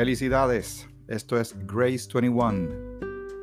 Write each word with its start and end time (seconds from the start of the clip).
Felicidades, 0.00 0.88
esto 1.08 1.38
es 1.38 1.54
Grace 1.66 2.08
21. 2.10 2.70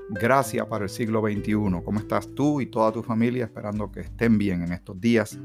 Gracias 0.10 0.66
para 0.66 0.86
el 0.86 0.90
siglo 0.90 1.22
XXI. 1.22 1.54
¿Cómo 1.86 2.00
estás 2.00 2.34
tú 2.34 2.62
y 2.62 2.66
toda 2.66 2.92
tu 2.92 3.04
familia? 3.04 3.46
Esperando 3.46 3.92
que 3.92 4.00
estén 4.00 4.40
bien 4.40 4.64
en 4.64 4.74
estos 4.74 5.00
días. 5.00 5.38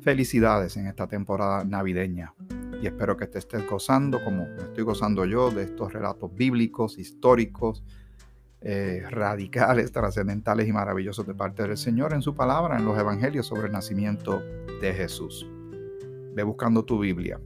Felicidades 0.00 0.76
en 0.76 0.88
esta 0.88 1.06
temporada 1.06 1.62
navideña. 1.64 2.34
Y 2.82 2.88
espero 2.88 3.16
que 3.16 3.28
te 3.28 3.38
estés 3.38 3.64
gozando 3.64 4.24
como 4.24 4.42
estoy 4.58 4.82
gozando 4.82 5.24
yo 5.24 5.52
de 5.52 5.62
estos 5.62 5.92
relatos 5.92 6.34
bíblicos, 6.34 6.98
históricos, 6.98 7.84
eh, 8.60 9.04
radicales, 9.08 9.92
trascendentales 9.92 10.66
y 10.66 10.72
maravillosos 10.72 11.28
de 11.28 11.34
parte 11.36 11.62
del 11.62 11.76
Señor 11.76 12.12
en 12.12 12.22
su 12.22 12.34
palabra, 12.34 12.76
en 12.76 12.84
los 12.84 12.98
evangelios 12.98 13.46
sobre 13.46 13.68
el 13.68 13.72
nacimiento 13.72 14.42
de 14.80 14.94
Jesús. 14.94 15.48
Ve 16.34 16.42
buscando 16.42 16.84
tu 16.84 16.98
Biblia 16.98 17.38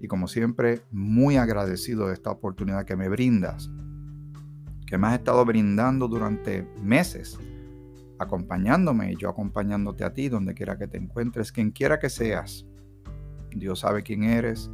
y 0.00 0.08
como 0.08 0.28
siempre, 0.28 0.82
muy 0.90 1.36
agradecido 1.36 2.08
de 2.08 2.14
esta 2.14 2.30
oportunidad 2.30 2.84
que 2.84 2.96
me 2.96 3.08
brindas, 3.08 3.70
que 4.86 4.98
me 4.98 5.08
has 5.08 5.14
estado 5.14 5.44
brindando 5.44 6.08
durante 6.08 6.68
meses, 6.82 7.38
acompañándome 8.18 9.12
y 9.12 9.16
yo 9.16 9.28
acompañándote 9.28 10.04
a 10.04 10.12
ti 10.12 10.28
donde 10.28 10.54
quiera 10.54 10.78
que 10.78 10.86
te 10.86 10.98
encuentres, 10.98 11.52
quien 11.52 11.70
quiera 11.70 11.98
que 11.98 12.10
seas. 12.10 12.66
Dios 13.50 13.80
sabe 13.80 14.02
quién 14.02 14.24
eres, 14.24 14.70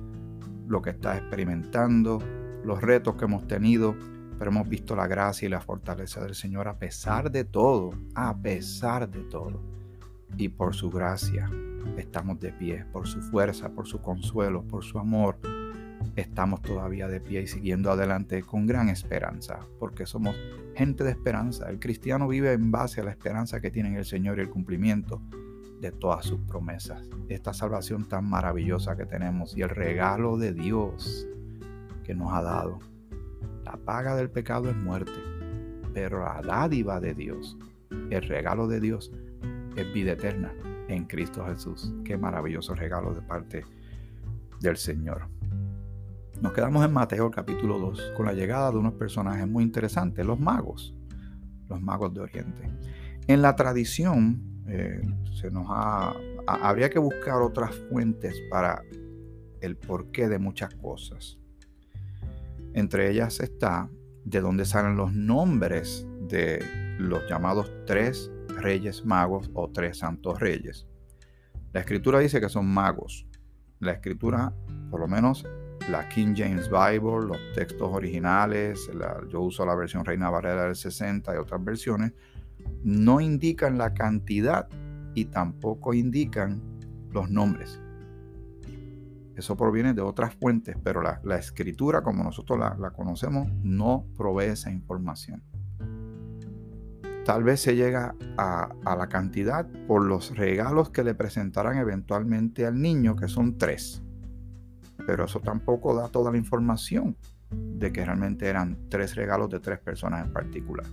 lo 0.66 0.82
que 0.82 0.90
estás 0.90 1.18
experimentando, 1.18 2.18
los 2.64 2.80
retos 2.80 3.16
que 3.16 3.24
hemos 3.24 3.46
tenido, 3.46 3.94
pero 4.38 4.50
hemos 4.50 4.68
visto 4.68 4.96
la 4.96 5.06
gracia 5.06 5.46
y 5.46 5.50
la 5.50 5.60
fortaleza 5.60 6.22
del 6.22 6.34
Señor 6.34 6.68
a 6.68 6.78
pesar 6.78 7.30
de 7.30 7.44
todo, 7.44 7.90
a 8.14 8.36
pesar 8.36 9.08
de 9.08 9.22
todo. 9.24 9.62
Y 10.36 10.48
por 10.48 10.74
su 10.74 10.90
gracia, 10.90 11.48
estamos 11.96 12.40
de 12.40 12.52
pie, 12.52 12.84
por 12.92 13.06
su 13.06 13.20
fuerza, 13.20 13.70
por 13.70 13.86
su 13.86 14.00
consuelo, 14.00 14.62
por 14.62 14.84
su 14.84 14.98
amor. 14.98 15.38
Estamos 16.16 16.62
todavía 16.62 17.08
de 17.08 17.20
pie 17.20 17.42
y 17.42 17.46
siguiendo 17.46 17.90
adelante 17.90 18.42
con 18.42 18.66
gran 18.66 18.88
esperanza, 18.88 19.60
porque 19.78 20.04
somos 20.04 20.36
gente 20.74 21.04
de 21.04 21.10
esperanza. 21.10 21.70
El 21.70 21.78
cristiano 21.78 22.28
vive 22.28 22.52
en 22.52 22.70
base 22.70 23.00
a 23.00 23.04
la 23.04 23.10
esperanza 23.10 23.60
que 23.60 23.70
tiene 23.70 23.90
en 23.90 23.96
el 23.96 24.04
Señor 24.04 24.38
y 24.38 24.42
el 24.42 24.50
cumplimiento 24.50 25.22
de 25.80 25.92
todas 25.92 26.26
sus 26.26 26.40
promesas. 26.40 27.08
Esta 27.28 27.52
salvación 27.52 28.08
tan 28.08 28.28
maravillosa 28.28 28.96
que 28.96 29.06
tenemos 29.06 29.56
y 29.56 29.62
el 29.62 29.70
regalo 29.70 30.36
de 30.36 30.52
Dios 30.52 31.26
que 32.04 32.14
nos 32.14 32.32
ha 32.32 32.42
dado. 32.42 32.78
La 33.64 33.76
paga 33.76 34.14
del 34.16 34.30
pecado 34.30 34.68
es 34.68 34.76
muerte, 34.76 35.12
pero 35.94 36.24
la 36.24 36.42
dádiva 36.42 37.00
de 37.00 37.14
Dios, 37.14 37.56
el 38.10 38.22
regalo 38.22 38.66
de 38.66 38.80
Dios, 38.80 39.12
es 39.76 39.92
vida 39.94 40.12
eterna 40.12 40.52
en 40.94 41.04
Cristo 41.04 41.44
Jesús. 41.46 41.92
Qué 42.04 42.16
maravilloso 42.16 42.74
regalo 42.74 43.14
de 43.14 43.22
parte 43.22 43.64
del 44.60 44.76
Señor. 44.76 45.28
Nos 46.40 46.52
quedamos 46.52 46.84
en 46.84 46.92
Mateo 46.92 47.30
capítulo 47.30 47.78
2 47.78 48.14
con 48.16 48.26
la 48.26 48.32
llegada 48.32 48.70
de 48.70 48.78
unos 48.78 48.94
personajes 48.94 49.46
muy 49.46 49.62
interesantes, 49.62 50.26
los 50.26 50.40
magos, 50.40 50.94
los 51.68 51.80
magos 51.80 52.12
de 52.12 52.20
Oriente. 52.20 52.68
En 53.28 53.42
la 53.42 53.54
tradición 53.54 54.42
eh, 54.66 55.00
se 55.32 55.50
nos 55.50 55.66
ha, 55.68 56.14
habría 56.46 56.90
que 56.90 56.98
buscar 56.98 57.40
otras 57.42 57.74
fuentes 57.88 58.34
para 58.50 58.82
el 59.60 59.76
porqué 59.76 60.28
de 60.28 60.38
muchas 60.38 60.74
cosas. 60.74 61.38
Entre 62.74 63.10
ellas 63.10 63.38
está 63.38 63.88
de 64.24 64.40
dónde 64.40 64.64
salen 64.64 64.96
los 64.96 65.12
nombres 65.12 66.06
de 66.28 66.60
los 66.98 67.22
llamados 67.28 67.70
tres 67.86 68.31
reyes 68.56 69.04
magos 69.04 69.50
o 69.54 69.70
tres 69.70 69.98
santos 69.98 70.40
reyes. 70.40 70.86
La 71.72 71.80
escritura 71.80 72.18
dice 72.18 72.40
que 72.40 72.48
son 72.48 72.66
magos. 72.66 73.26
La 73.80 73.92
escritura, 73.92 74.52
por 74.90 75.00
lo 75.00 75.08
menos 75.08 75.46
la 75.90 76.08
King 76.08 76.34
James 76.36 76.68
Bible, 76.68 77.26
los 77.26 77.38
textos 77.54 77.88
originales, 77.92 78.90
yo 79.28 79.40
uso 79.40 79.66
la 79.66 79.74
versión 79.74 80.04
Reina 80.04 80.30
Barrera 80.30 80.64
del 80.64 80.76
60 80.76 81.34
y 81.34 81.38
otras 81.38 81.64
versiones, 81.64 82.12
no 82.84 83.20
indican 83.20 83.78
la 83.78 83.92
cantidad 83.92 84.68
y 85.14 85.24
tampoco 85.26 85.94
indican 85.94 86.62
los 87.10 87.30
nombres. 87.30 87.80
Eso 89.34 89.56
proviene 89.56 89.94
de 89.94 90.02
otras 90.02 90.34
fuentes, 90.34 90.76
pero 90.84 91.02
la, 91.02 91.36
escritura, 91.36 92.02
como 92.02 92.22
nosotros 92.22 92.60
la 92.78 92.90
conocemos, 92.90 93.48
no 93.62 94.06
provee 94.16 94.52
esa 94.52 94.70
información. 94.70 95.42
Tal 97.24 97.44
vez 97.44 97.60
se 97.60 97.76
llega 97.76 98.16
a, 98.36 98.74
la 98.84 99.08
cantidad 99.08 99.68
por 99.86 100.04
los 100.04 100.36
regalos 100.36 100.90
que 100.90 101.04
le 101.04 101.14
presentarán 101.14 101.78
eventualmente 101.78 102.66
al 102.66 102.80
niño, 102.80 103.14
que 103.14 103.28
son 103.28 103.58
tres. 103.58 104.02
Pero 105.06 105.26
eso 105.26 105.38
tampoco 105.38 105.94
da 105.94 106.08
toda 106.08 106.32
la 106.32 106.38
información 106.38 107.16
de 107.50 107.92
que 107.92 108.04
realmente 108.04 108.48
eran 108.48 108.88
tres 108.88 109.14
regalos 109.14 109.50
de 109.50 109.60
tres 109.60 109.78
personas 109.78 110.26
en 110.26 110.32
particular. 110.32 110.86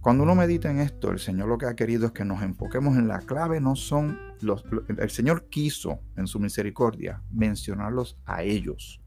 Cuando 0.00 0.22
uno 0.22 0.36
medita 0.36 0.70
en 0.70 0.78
esto, 0.78 1.10
el 1.10 1.18
Señor 1.18 1.48
lo 1.48 1.58
que 1.58 1.66
ha 1.66 1.74
querido 1.74 2.06
es 2.06 2.12
que 2.12 2.24
nos 2.24 2.40
enfoquemos 2.42 2.96
en 2.96 3.08
la 3.08 3.18
clave, 3.18 3.60
no 3.60 3.74
son 3.74 4.16
los... 4.40 4.64
El 4.96 5.10
Señor 5.10 5.48
quiso 5.48 5.98
en 6.16 6.28
su 6.28 6.38
misericordia 6.38 7.20
mencionarlos 7.32 8.16
a 8.26 8.44
ellos. 8.44 9.02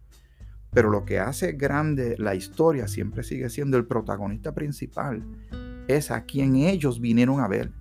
Pero 0.72 0.90
lo 0.90 1.06
que 1.06 1.20
hace 1.20 1.54
grande 1.54 2.16
la 2.18 2.36
historia 2.36 2.88
siempre 2.88 3.24
sigue 3.24 3.50
siendo 3.50 3.78
el 3.78 3.86
protagonista 3.86 4.54
principal, 4.54 5.24
es 5.96 6.12
a 6.12 6.26
quien 6.26 6.56
ellos 6.56 7.00
vinieron 7.00 7.40
a 7.40 7.48
ver. 7.48 7.72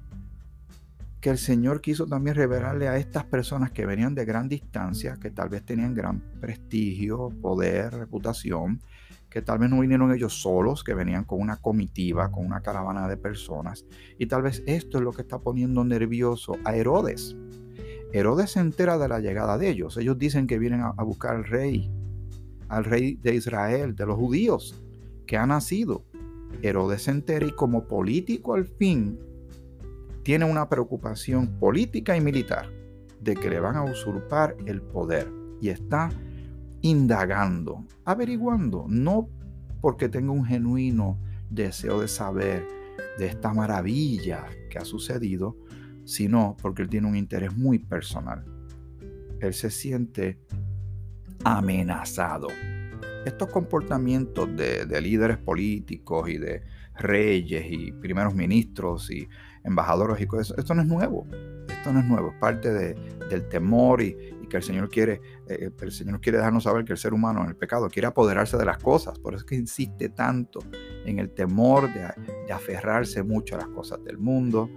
Que 1.21 1.31
el 1.31 1.39
Señor 1.39 1.81
quiso 1.81 2.07
también 2.07 2.37
revelarle 2.37 2.89
a 2.89 2.97
estas 2.97 3.25
personas 3.25 3.73
que 3.73 3.85
venían 3.85 4.15
de 4.15 4.25
gran 4.25 4.49
distancia, 4.49 5.19
que 5.21 5.31
tal 5.31 5.51
vez 5.51 5.65
tenían 5.65 5.95
gran 5.95 6.21
prestigio, 6.41 7.29
poder, 7.43 7.93
reputación, 7.93 8.81
que 9.31 9.43
tal 9.43 9.59
vez 9.59 9.71
no 9.71 9.81
vinieron 9.81 10.13
ellos 10.13 10.43
solos, 10.43 10.83
que 10.83 10.95
venían 10.95 11.25
con 11.25 11.41
una 11.41 11.57
comitiva, 11.57 12.31
con 12.33 12.45
una 12.45 12.63
caravana 12.63 13.07
de 13.07 13.17
personas. 13.17 13.87
Y 14.19 14.27
tal 14.27 14.43
vez 14.43 14.63
esto 14.67 14.99
es 14.99 15.05
lo 15.05 15.13
que 15.13 15.23
está 15.23 15.39
poniendo 15.39 15.85
nervioso 15.85 16.57
a 16.65 16.75
Herodes. 16.75 17.37
Herodes 18.13 18.51
se 18.51 18.61
entera 18.61 18.99
de 18.99 19.09
la 19.09 19.21
llegada 19.21 19.57
de 19.57 19.71
ellos. 19.71 19.97
Ellos 19.97 20.19
dicen 20.19 20.49
que 20.49 20.59
vienen 20.59 20.81
a, 20.81 20.91
buscar 21.05 21.37
al 21.37 21.45
rey, 21.45 21.91
al 22.69 22.85
rey 22.85 23.15
de 23.23 23.37
Israel, 23.37 23.95
de 23.95 24.07
los 24.07 24.17
judíos, 24.17 24.83
que 25.27 25.37
ha 25.37 25.47
nacido. 25.47 26.05
Herodes 26.63 27.03
se 27.03 27.11
entera 27.11 27.47
y 27.47 27.53
como 27.53 27.87
político 27.87 28.55
al 28.55 28.67
fin 28.67 29.19
tiene 30.23 30.45
una 30.45 30.69
preocupación 30.69 31.59
política 31.59 32.17
y 32.17 32.21
militar 32.21 32.69
de 33.21 33.35
que 33.35 33.51
le 33.51 33.61
van 33.61 33.77
a 33.77 33.85
usurpar 33.85 34.57
el 34.67 34.83
poder 34.83 35.31
y 35.61 35.69
está 35.69 36.11
indagando, 36.83 37.85
averiguando, 38.05 38.87
no 38.89 39.29
porque 39.81 40.09
tenga 40.09 40.33
un 40.33 40.45
genuino 40.45 41.19
deseo 41.51 42.01
de 42.01 42.09
saber 42.09 42.67
de 43.19 43.27
esta 43.27 43.53
maravilla 43.53 44.47
que 44.71 44.79
ha 44.79 44.85
sucedido, 44.85 45.57
sino 46.05 46.57
porque 46.61 46.83
él 46.83 46.89
tiene 46.89 47.09
un 47.09 47.17
interés 47.17 47.57
muy 47.57 47.79
personal. 47.79 48.45
Él 49.41 49.55
se 49.55 49.71
siente 49.71 50.39
amenazado 51.45 52.49
estos 53.25 53.49
comportamientos 53.49 54.49
de, 54.57 55.01
líderes 55.01 55.39
políticos 55.39 56.29
y 56.29 56.39
de 56.39 56.63
reyes 56.97 57.65
y 57.69 57.93
primeros 57.93 58.35
ministros 58.35 59.11
y 59.11 59.29
embajadores 59.65 60.21
y 60.21 60.27
cosas, 60.27 60.59
esto 60.59 60.75
no 60.75 60.83
es 60.83 60.89
nuevo. 60.89 61.27
Esto 61.69 61.93
no 61.93 62.01
es 62.01 62.07
nuevo, 62.07 62.31
es 62.31 62.39
parte 62.39 62.71
del 62.71 63.49
temor 63.49 64.03
y, 64.03 64.17
que 64.51 64.57
el 64.57 64.63
Señor 64.65 64.89
quiere, 64.89 65.21
eh, 65.47 65.71
el 65.81 65.93
Señor 65.93 66.21
quiere 66.21 66.39
dejarnos 66.39 66.65
saber 66.65 66.85
que 66.85 66.91
el 66.91 66.99
ser 66.99 67.15
humano 67.15 67.41
en 67.43 67.51
el 67.51 67.55
pecado 67.55 67.89
quiere 67.89 68.09
apoderarse 68.09 68.57
de 68.57 68.65
las 68.65 68.79
cosas. 68.79 69.17
Por 69.21 69.35
eso 69.35 69.45
es 69.45 69.49
que 69.49 69.55
insiste 69.55 70.09
tanto 70.09 70.59
en 71.07 71.21
el 71.21 71.31
temor 71.31 71.89
de, 71.95 72.53
aferrarse 72.53 73.23
mucho 73.23 73.55
a 73.55 73.59
las 73.59 73.69
cosas 73.69 74.03
del 74.03 74.19
mundo. 74.19 74.69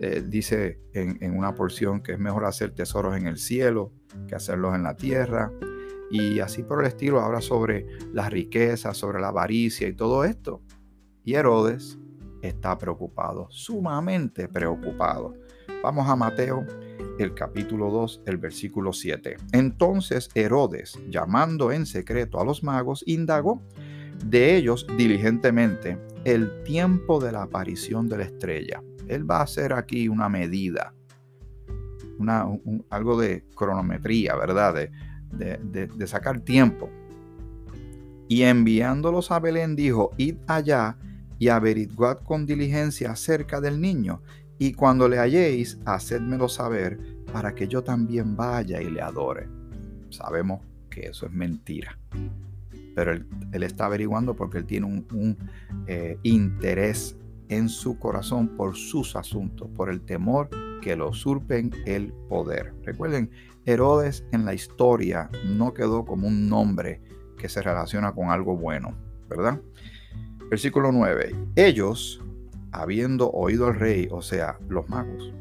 Eh, 0.00 0.24
dice 0.26 0.80
en 0.94 1.36
una 1.36 1.54
porción 1.54 2.02
que 2.02 2.12
es 2.12 2.18
mejor 2.18 2.44
hacer 2.44 2.72
tesoros 2.72 3.16
en 3.16 3.28
el 3.28 3.36
cielo 3.36 3.92
que 4.26 4.34
hacerlos 4.34 4.74
en 4.74 4.82
la 4.82 4.96
tierra 4.96 5.52
y 6.10 6.40
así 6.40 6.62
por 6.62 6.80
el 6.80 6.88
estilo 6.88 7.20
habla 7.20 7.40
sobre 7.40 7.86
la 8.12 8.28
riqueza, 8.28 8.92
sobre 8.94 9.20
la 9.20 9.28
avaricia 9.28 9.86
y 9.86 9.94
todo 9.94 10.24
esto. 10.24 10.60
Y 11.24 11.34
Herodes 11.34 11.98
está 12.42 12.76
preocupado, 12.76 13.46
sumamente 13.50 14.48
preocupado. 14.48 15.34
Vamos 15.82 16.08
a 16.08 16.16
Mateo, 16.16 16.66
el 17.18 17.34
capítulo 17.34 17.90
2, 17.90 18.22
el 18.26 18.38
versículo 18.38 18.92
7. 18.92 19.36
Entonces 19.52 20.28
Herodes, 20.34 20.98
llamando 21.08 21.70
en 21.70 21.86
secreto 21.86 22.40
a 22.40 22.44
los 22.44 22.62
magos, 22.62 23.04
indagó 23.06 23.62
de 24.24 24.56
ellos 24.56 24.86
diligentemente 24.96 25.98
el 26.24 26.62
tiempo 26.64 27.20
de 27.20 27.32
la 27.32 27.42
aparición 27.42 28.08
de 28.08 28.18
la 28.18 28.24
estrella. 28.24 28.82
Él 29.06 29.28
va 29.28 29.38
a 29.38 29.42
hacer 29.44 29.72
aquí 29.72 30.08
una 30.08 30.28
medida, 30.28 30.94
una, 32.18 32.46
algo 32.90 33.18
de 33.18 33.44
cronometría, 33.54 34.36
¿verdad? 34.36 34.74
De, 34.74 34.90
de, 35.32 36.06
sacar 36.06 36.40
tiempo. 36.40 36.90
Y 38.28 38.42
enviándolos 38.42 39.30
a 39.30 39.40
Belén 39.40 39.74
dijo, 39.76 40.12
id 40.16 40.36
allá 40.46 40.96
y 41.38 41.48
averiguad 41.48 42.18
con 42.18 42.46
diligencia 42.46 43.12
acerca 43.12 43.60
del 43.60 43.80
niño, 43.80 44.22
y 44.58 44.74
cuando 44.74 45.08
le 45.08 45.18
halléis, 45.18 45.78
hacedmelo 45.86 46.48
saber, 46.48 46.98
para 47.32 47.54
que 47.54 47.66
yo 47.66 47.82
también 47.82 48.36
vaya 48.36 48.82
y 48.82 48.90
le 48.90 49.00
adore. 49.00 49.48
Sabemos 50.10 50.60
que 50.90 51.06
eso 51.06 51.26
es 51.26 51.32
mentira. 51.32 51.98
pero 52.94 53.12
él, 53.12 53.62
está 53.62 53.86
averiguando 53.86 54.34
porque 54.34 54.58
él 54.58 54.66
tiene 54.66 54.86
un, 54.86 55.38
eh, 55.86 56.18
interés 56.24 57.16
en 57.48 57.68
su 57.68 57.98
corazón 57.98 58.48
por 58.48 58.76
sus 58.76 59.16
asuntos, 59.16 59.68
por 59.70 59.88
el 59.88 60.02
temor 60.02 60.50
que 60.82 60.96
lo 60.96 61.08
usurpen 61.08 61.70
el 61.86 62.12
poder. 62.28 62.74
Recuerden, 62.84 63.30
Herodes 63.70 64.24
en 64.32 64.44
la 64.44 64.54
historia 64.54 65.30
no 65.44 65.74
quedó 65.74 66.04
como 66.04 66.28
un 66.28 66.48
nombre 66.48 67.00
que 67.36 67.48
se 67.48 67.62
relaciona 67.62 68.12
con 68.12 68.30
algo 68.30 68.56
bueno, 68.56 68.94
¿verdad? 69.28 69.60
Versículo 70.50 70.92
9. 70.92 71.34
Ellos, 71.56 72.22
habiendo 72.72 73.30
oído 73.30 73.66
al 73.66 73.76
rey, 73.76 74.08
o 74.10 74.20
sea, 74.20 74.58
los 74.68 74.88
magos, 74.88 75.32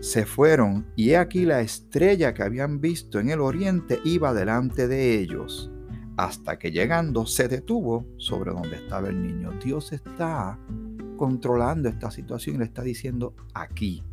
se 0.00 0.26
fueron 0.26 0.86
y 0.94 1.10
he 1.10 1.16
aquí 1.16 1.44
la 1.44 1.60
estrella 1.60 2.34
que 2.34 2.42
habían 2.42 2.80
visto 2.80 3.18
en 3.18 3.30
el 3.30 3.40
oriente 3.40 4.00
iba 4.04 4.32
delante 4.32 4.86
de 4.86 5.18
ellos, 5.18 5.70
hasta 6.16 6.58
que 6.58 6.70
llegando 6.70 7.26
se 7.26 7.48
detuvo 7.48 8.06
sobre 8.16 8.52
donde 8.52 8.76
estaba 8.76 9.08
el 9.08 9.20
niño. 9.22 9.52
Dios 9.64 9.92
está 9.92 10.58
controlando 11.16 11.88
esta 11.88 12.10
situación 12.10 12.56
y 12.56 12.58
le 12.60 12.64
está 12.66 12.82
diciendo 12.82 13.34
aquí, 13.54 14.04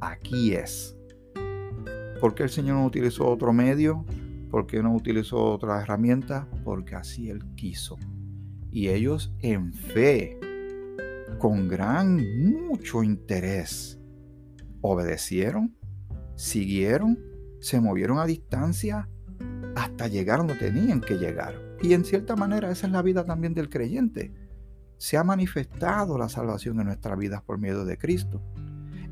aquí 0.00 0.54
es. 0.54 0.99
¿Por 2.20 2.34
qué 2.34 2.42
el 2.42 2.50
Señor 2.50 2.76
no 2.76 2.84
utilizó 2.84 3.26
otro 3.26 3.54
medio? 3.54 4.04
¿Por 4.50 4.66
qué 4.66 4.82
no 4.82 4.94
utilizó 4.94 5.42
otra 5.42 5.80
herramienta? 5.80 6.46
Porque 6.64 6.94
así 6.94 7.30
Él 7.30 7.42
quiso. 7.54 7.96
Y 8.70 8.88
ellos 8.88 9.32
en 9.40 9.72
fe, 9.72 10.38
con 11.38 11.66
gran, 11.66 12.18
mucho 12.68 13.02
interés, 13.02 13.98
obedecieron, 14.82 15.74
siguieron, 16.34 17.18
se 17.58 17.80
movieron 17.80 18.18
a 18.18 18.26
distancia 18.26 19.08
hasta 19.74 20.06
llegar 20.06 20.38
donde 20.38 20.56
tenían 20.56 21.00
que 21.00 21.16
llegar. 21.16 21.54
Y 21.80 21.94
en 21.94 22.04
cierta 22.04 22.36
manera 22.36 22.70
esa 22.70 22.86
es 22.86 22.92
la 22.92 23.00
vida 23.00 23.24
también 23.24 23.54
del 23.54 23.70
creyente. 23.70 24.34
Se 24.98 25.16
ha 25.16 25.24
manifestado 25.24 26.18
la 26.18 26.28
salvación 26.28 26.78
en 26.80 26.86
nuestras 26.86 27.16
vidas 27.16 27.40
por 27.42 27.56
medio 27.56 27.86
de 27.86 27.96
Cristo. 27.96 28.42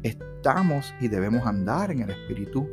Estamos 0.02 0.94
y 1.00 1.08
debemos 1.08 1.46
andar 1.46 1.90
en 1.90 2.00
el 2.00 2.10
Espíritu 2.10 2.68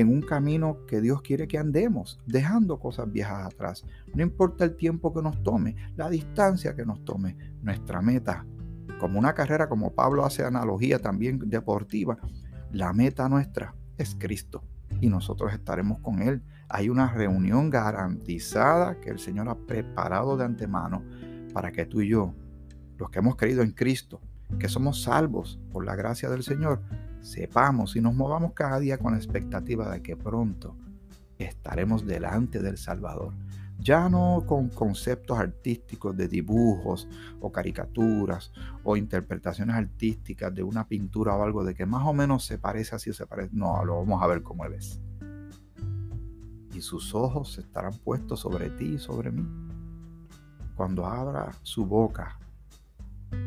en 0.00 0.08
un 0.08 0.22
camino 0.22 0.86
que 0.86 1.00
Dios 1.00 1.20
quiere 1.20 1.46
que 1.46 1.58
andemos, 1.58 2.18
dejando 2.26 2.78
cosas 2.78 3.10
viejas 3.12 3.46
atrás. 3.46 3.84
No 4.14 4.22
importa 4.22 4.64
el 4.64 4.74
tiempo 4.74 5.12
que 5.12 5.22
nos 5.22 5.42
tome, 5.42 5.76
la 5.96 6.08
distancia 6.08 6.74
que 6.74 6.86
nos 6.86 7.04
tome, 7.04 7.36
nuestra 7.62 8.00
meta 8.00 8.46
como 8.98 9.18
una 9.18 9.34
carrera, 9.34 9.68
como 9.68 9.94
Pablo 9.94 10.24
hace 10.24 10.44
analogía 10.44 10.98
también 10.98 11.38
deportiva, 11.38 12.18
la 12.72 12.92
meta 12.92 13.28
nuestra 13.28 13.74
es 13.98 14.14
Cristo 14.18 14.62
y 15.00 15.08
nosotros 15.08 15.52
estaremos 15.52 16.00
con 16.00 16.22
Él. 16.22 16.42
Hay 16.68 16.88
una 16.88 17.12
reunión 17.12 17.70
garantizada 17.70 19.00
que 19.00 19.10
el 19.10 19.18
Señor 19.18 19.48
ha 19.48 19.54
preparado 19.54 20.36
de 20.36 20.44
antemano 20.44 21.02
para 21.52 21.72
que 21.72 21.86
tú 21.86 22.00
y 22.00 22.08
yo, 22.08 22.34
los 22.98 23.10
que 23.10 23.18
hemos 23.18 23.36
creído 23.36 23.62
en 23.62 23.72
Cristo, 23.72 24.20
que 24.58 24.68
somos 24.68 25.02
salvos 25.02 25.60
por 25.70 25.84
la 25.84 25.96
gracia 25.96 26.28
del 26.28 26.42
Señor, 26.42 26.82
sepamos 27.22 27.96
y 27.96 28.00
nos 28.00 28.14
movamos 28.14 28.52
cada 28.52 28.78
día 28.78 28.98
con 28.98 29.12
la 29.12 29.18
expectativa 29.18 29.90
de 29.90 30.02
que 30.02 30.16
pronto 30.16 30.76
estaremos 31.38 32.06
delante 32.06 32.60
del 32.60 32.76
Salvador 32.76 33.34
ya 33.82 34.08
no 34.08 34.44
con 34.46 34.68
conceptos 34.68 35.38
artísticos 35.38 36.16
de 36.16 36.28
dibujos 36.28 37.08
o 37.40 37.50
caricaturas 37.50 38.52
o 38.84 38.96
interpretaciones 38.96 39.74
artísticas 39.74 40.54
de 40.54 40.62
una 40.62 40.86
pintura 40.86 41.34
o 41.34 41.42
algo 41.42 41.64
de 41.64 41.74
que 41.74 41.86
más 41.86 42.06
o 42.06 42.12
menos 42.12 42.44
se 42.44 42.58
parece 42.58 42.96
así 42.96 43.10
o 43.10 43.14
se 43.14 43.26
parece. 43.26 43.50
No, 43.52 43.84
lo 43.84 43.96
vamos 43.96 44.22
a 44.22 44.26
ver 44.26 44.42
como 44.42 44.64
Él 44.64 44.74
es. 44.74 45.00
Y 46.74 46.80
sus 46.82 47.14
ojos 47.14 47.58
estarán 47.58 47.94
puestos 47.98 48.40
sobre 48.40 48.70
ti 48.70 48.94
y 48.94 48.98
sobre 48.98 49.30
mí. 49.32 49.46
Cuando 50.76 51.06
abra 51.06 51.50
su 51.62 51.84
boca, 51.84 52.38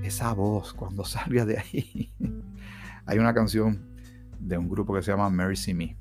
esa 0.03 0.33
voz, 0.33 0.73
cuando 0.73 1.05
salga 1.05 1.45
de 1.45 1.59
ahí. 1.59 2.11
Hay 3.05 3.19
una 3.19 3.33
canción 3.33 3.93
de 4.39 4.57
un 4.57 4.69
grupo 4.69 4.93
que 4.93 5.01
se 5.01 5.11
llama 5.11 5.29
Mercy 5.29 5.73
Me, 5.73 5.97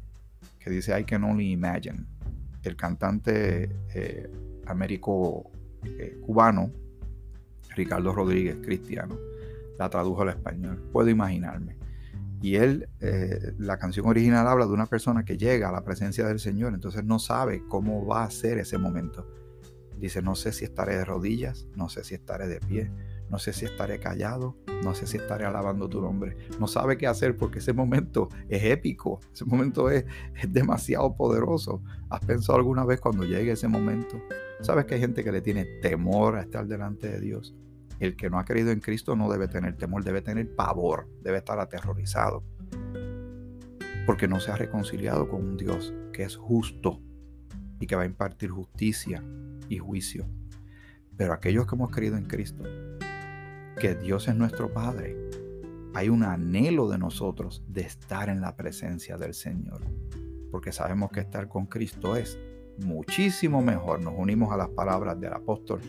que 0.59 0.71
dice 0.71 0.99
I 0.99 1.05
can 1.05 1.25
only 1.25 1.53
imagine 1.53 2.07
el 2.63 2.77
cantante 2.77 3.71
eh, 3.95 4.31
américo 4.67 5.51
eh, 5.85 6.19
cubano, 6.25 6.71
Ricardo 7.75 8.13
Rodríguez, 8.13 8.57
cristiano, 8.63 9.17
la 9.79 9.89
tradujo 9.89 10.23
al 10.23 10.29
español. 10.31 10.83
Puedo 10.93 11.09
imaginarme. 11.09 11.77
Y 12.41 12.57
él, 12.57 12.89
eh, 13.01 13.55
la 13.59 13.79
canción 13.79 14.07
original 14.07 14.47
habla 14.47 14.67
de 14.67 14.73
una 14.73 14.87
persona 14.87 15.25
que 15.25 15.39
llega 15.39 15.69
a 15.69 15.73
la 15.73 15.85
presencia 15.85 16.27
del 16.27 16.41
Señor, 16.41 16.75
entonces 16.75 17.05
no 17.05 17.19
sabe 17.19 17.63
cómo 17.69 18.05
va 18.05 18.25
a 18.25 18.31
ser 18.31 18.59
ese 18.59 18.79
momento. 18.79 19.27
Dice, 19.99 20.23
no 20.23 20.35
sé 20.35 20.53
si 20.53 20.65
estaré 20.65 20.97
de 20.97 21.05
rodillas, 21.05 21.67
no 21.77 21.89
sé 21.89 22.03
si 22.03 22.15
estaré 22.15 22.49
de 22.49 22.59
pie, 22.61 22.91
no 23.33 23.39
sé 23.39 23.55
si 23.55 23.65
estaré 23.65 23.99
callado, 23.99 24.59
no 24.85 24.95
sé 24.95 25.07
si 25.07 25.17
estaré 25.17 25.47
alabando 25.47 25.89
tu 25.89 26.03
nombre. 26.03 26.37
No 26.61 26.67
sabe 26.67 26.99
qué 26.99 27.07
hacer 27.07 27.35
porque 27.35 27.61
ese 27.61 27.73
momento 27.73 28.29
es 28.51 28.63
épico, 28.63 29.21
ese 29.33 29.47
momento 29.47 29.89
es, 29.89 30.05
demasiado 30.49 31.17
poderoso. 31.17 31.83
¿Has 32.11 32.21
pensado 32.21 32.59
alguna 32.59 32.85
vez 32.85 33.01
cuando 33.01 33.25
llegue 33.25 33.53
ese 33.53 33.69
momento? 33.69 34.21
¿Sabes 34.61 34.85
que 34.85 34.97
hay 34.97 35.01
gente 35.01 35.25
que 35.25 35.33
le 35.33 35.41
tiene 35.41 35.65
temor 35.65 36.37
a 36.37 36.43
estar 36.43 36.67
delante 36.67 37.09
de 37.09 37.21
Dios? 37.21 37.57
El 38.01 38.17
que 38.17 38.29
no 38.29 38.39
ha 38.39 38.45
creído 38.45 38.71
en 38.71 38.81
Cristo 38.81 39.17
no 39.17 39.31
debe 39.31 39.49
tener 39.49 39.79
temor, 39.79 40.05
debe 40.05 40.21
tener 40.21 40.55
pavor, 40.55 41.09
debe 41.23 41.39
estar 41.39 41.59
aterrorizado. 41.59 42.45
Porque 44.05 44.29
no 44.29 44.41
se 44.41 44.51
ha 44.51 44.57
reconciliado 44.57 45.27
con 45.27 45.43
un 45.43 45.57
Dios 45.57 45.95
que 46.13 46.25
es 46.25 46.37
justo 46.37 47.01
y 47.81 47.87
que 47.87 47.97
va 47.97 48.03
a 48.03 48.07
impartir 48.07 48.51
justicia 48.51 49.25
y 49.71 49.79
juicio. 49.79 50.27
Pero 51.17 51.33
aquellos 51.33 51.67
que 51.67 51.77
hemos 51.77 51.91
creído 51.91 52.19
en 52.19 52.27
Cristo 52.27 52.65
que 53.79 53.95
Dios 53.95 54.29
es 54.29 54.37
nuestro 54.37 54.73
Padre, 54.73 55.17
hay 55.95 56.09
un 56.09 56.23
anhelo 56.23 56.89
de 56.89 56.99
nosotros 56.99 57.63
de 57.69 57.83
estar 57.83 58.29
en 58.29 58.41
la 58.41 58.57
presencia 58.57 59.17
del 59.17 59.35
Señor. 59.35 59.81
Porque 60.51 60.73
sabemos 60.73 61.11
que 61.11 61.21
estar 61.21 61.49
con 61.49 61.67
Cristo 61.67 62.17
es 62.17 62.39
muchísimo 62.79 63.63
mejor. 63.63 64.01
Nos 64.01 64.15
unimos 64.17 64.53
a 64.53 64.57
las 64.57 64.69
palabras 64.69 65.19
del 65.21 65.33
apóstol 65.33 65.81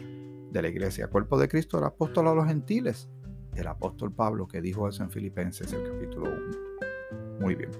de 0.51 0.61
la 0.61 0.67
iglesia, 0.67 1.07
cuerpo 1.07 1.37
de 1.39 1.47
Cristo, 1.47 1.79
el 1.79 1.85
apóstol 1.85 2.27
a 2.27 2.33
los 2.33 2.47
gentiles, 2.47 3.09
el 3.55 3.67
apóstol 3.67 4.13
Pablo 4.13 4.47
que 4.47 4.61
dijo 4.61 4.87
eso 4.87 5.03
en 5.03 5.09
Filipenses, 5.09 5.71
el 5.73 5.83
capítulo 5.83 6.29
1. 6.31 7.39
Muy 7.39 7.55
bien. 7.55 7.71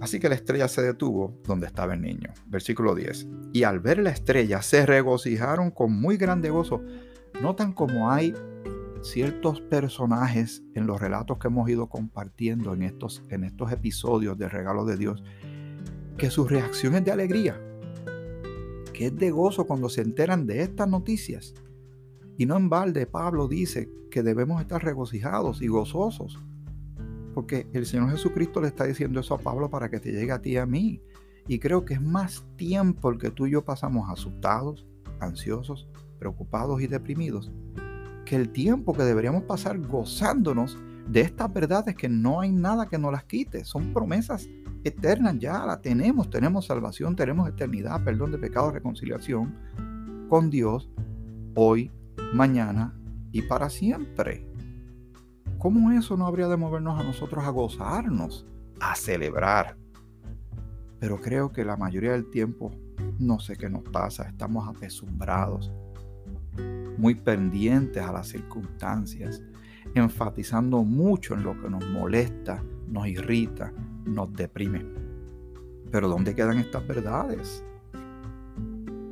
Así 0.00 0.20
que 0.20 0.28
la 0.28 0.34
estrella 0.34 0.68
se 0.68 0.82
detuvo 0.82 1.38
donde 1.44 1.66
estaba 1.66 1.94
el 1.94 2.02
niño. 2.02 2.32
Versículo 2.46 2.94
10. 2.94 3.26
Y 3.52 3.62
al 3.62 3.80
ver 3.80 3.98
la 3.98 4.10
estrella 4.10 4.60
se 4.60 4.84
regocijaron 4.84 5.70
con 5.70 5.92
muy 5.92 6.16
grande 6.16 6.50
gozo. 6.50 6.82
Notan 7.40 7.72
como 7.72 8.10
hay 8.10 8.34
ciertos 9.02 9.60
personajes 9.60 10.62
en 10.74 10.86
los 10.86 11.00
relatos 11.00 11.38
que 11.38 11.48
hemos 11.48 11.68
ido 11.68 11.88
compartiendo 11.88 12.74
en 12.74 12.82
estos, 12.82 13.22
en 13.30 13.44
estos 13.44 13.72
episodios 13.72 14.38
de 14.38 14.48
regalo 14.48 14.84
de 14.84 14.96
Dios, 14.96 15.22
que 16.16 16.30
su 16.30 16.46
reacción 16.46 16.94
es 16.94 17.04
de 17.04 17.12
alegría, 17.12 17.60
que 18.92 19.06
es 19.06 19.16
de 19.16 19.30
gozo 19.30 19.66
cuando 19.66 19.88
se 19.88 20.02
enteran 20.02 20.46
de 20.46 20.62
estas 20.62 20.88
noticias. 20.88 21.54
Y 22.38 22.46
no 22.46 22.56
en 22.56 22.68
balde 22.68 23.06
Pablo 23.06 23.48
dice 23.48 23.90
que 24.10 24.22
debemos 24.22 24.60
estar 24.60 24.82
regocijados 24.82 25.62
y 25.62 25.68
gozosos, 25.68 26.38
porque 27.34 27.66
el 27.72 27.86
Señor 27.86 28.10
Jesucristo 28.10 28.60
le 28.60 28.68
está 28.68 28.84
diciendo 28.84 29.20
eso 29.20 29.34
a 29.34 29.38
Pablo 29.38 29.68
para 29.68 29.90
que 29.90 30.00
te 30.00 30.12
llegue 30.12 30.32
a 30.32 30.40
ti 30.40 30.52
y 30.52 30.56
a 30.56 30.66
mí. 30.66 31.02
Y 31.48 31.58
creo 31.58 31.84
que 31.84 31.94
es 31.94 32.02
más 32.02 32.44
tiempo 32.56 33.10
el 33.10 33.18
que 33.18 33.30
tú 33.30 33.46
y 33.46 33.52
yo 33.52 33.64
pasamos 33.64 34.10
asustados, 34.10 34.86
ansiosos, 35.20 35.86
preocupados 36.18 36.80
y 36.80 36.86
deprimidos 36.86 37.52
que 38.26 38.36
el 38.36 38.50
tiempo 38.50 38.92
que 38.92 39.04
deberíamos 39.04 39.44
pasar 39.44 39.78
gozándonos 39.78 40.78
de 41.08 41.20
estas 41.22 41.50
verdades 41.52 41.94
que 41.94 42.08
no 42.08 42.40
hay 42.40 42.52
nada 42.52 42.86
que 42.86 42.98
nos 42.98 43.12
las 43.12 43.24
quite. 43.24 43.64
Son 43.64 43.94
promesas 43.94 44.50
eternas, 44.84 45.38
ya 45.38 45.64
las 45.64 45.80
tenemos. 45.80 46.28
Tenemos 46.28 46.66
salvación, 46.66 47.16
tenemos 47.16 47.48
eternidad, 47.48 48.04
perdón 48.04 48.32
de 48.32 48.38
pecado, 48.38 48.70
reconciliación 48.70 49.54
con 50.28 50.50
Dios 50.50 50.90
hoy, 51.54 51.90
mañana 52.34 52.94
y 53.32 53.42
para 53.42 53.70
siempre. 53.70 54.46
¿Cómo 55.58 55.92
eso 55.92 56.16
no 56.16 56.26
habría 56.26 56.48
de 56.48 56.56
movernos 56.56 57.00
a 57.00 57.04
nosotros 57.04 57.44
a 57.44 57.50
gozarnos, 57.50 58.44
a 58.80 58.94
celebrar? 58.96 59.76
Pero 60.98 61.20
creo 61.20 61.52
que 61.52 61.64
la 61.64 61.76
mayoría 61.76 62.12
del 62.12 62.28
tiempo 62.28 62.72
no 63.18 63.38
sé 63.38 63.56
qué 63.56 63.70
nos 63.70 63.82
pasa, 63.84 64.28
estamos 64.28 64.68
apesumbrados 64.68 65.72
muy 66.96 67.14
pendientes 67.14 68.02
a 68.02 68.12
las 68.12 68.28
circunstancias, 68.28 69.42
enfatizando 69.94 70.82
mucho 70.82 71.34
en 71.34 71.42
lo 71.42 71.60
que 71.60 71.70
nos 71.70 71.86
molesta, 71.88 72.62
nos 72.88 73.06
irrita, 73.06 73.72
nos 74.04 74.32
deprime. 74.32 74.84
Pero 75.90 76.08
¿dónde 76.08 76.34
quedan 76.34 76.58
estas 76.58 76.86
verdades? 76.86 77.64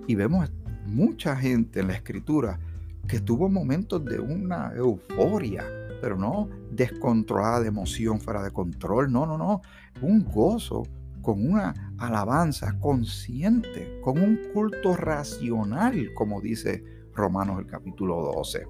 Y 0.06 0.14
vemos 0.14 0.52
mucha 0.86 1.36
gente 1.36 1.80
en 1.80 1.88
la 1.88 1.94
escritura 1.94 2.58
que 3.06 3.20
tuvo 3.20 3.48
momentos 3.48 4.04
de 4.04 4.18
una 4.18 4.72
euforia, 4.74 5.64
pero 6.00 6.16
no 6.16 6.48
descontrolada 6.70 7.60
de 7.60 7.68
emoción 7.68 8.20
fuera 8.20 8.42
de 8.42 8.50
control, 8.50 9.12
no, 9.12 9.26
no, 9.26 9.38
no, 9.38 9.62
un 10.02 10.24
gozo 10.24 10.84
con 11.22 11.50
una 11.50 11.94
alabanza 11.98 12.78
consciente, 12.78 14.00
con 14.02 14.18
un 14.18 14.38
culto 14.52 14.94
racional, 14.96 16.12
como 16.14 16.40
dice 16.40 16.84
Romanos 17.14 17.60
el 17.60 17.66
capítulo 17.66 18.16
12. 18.34 18.66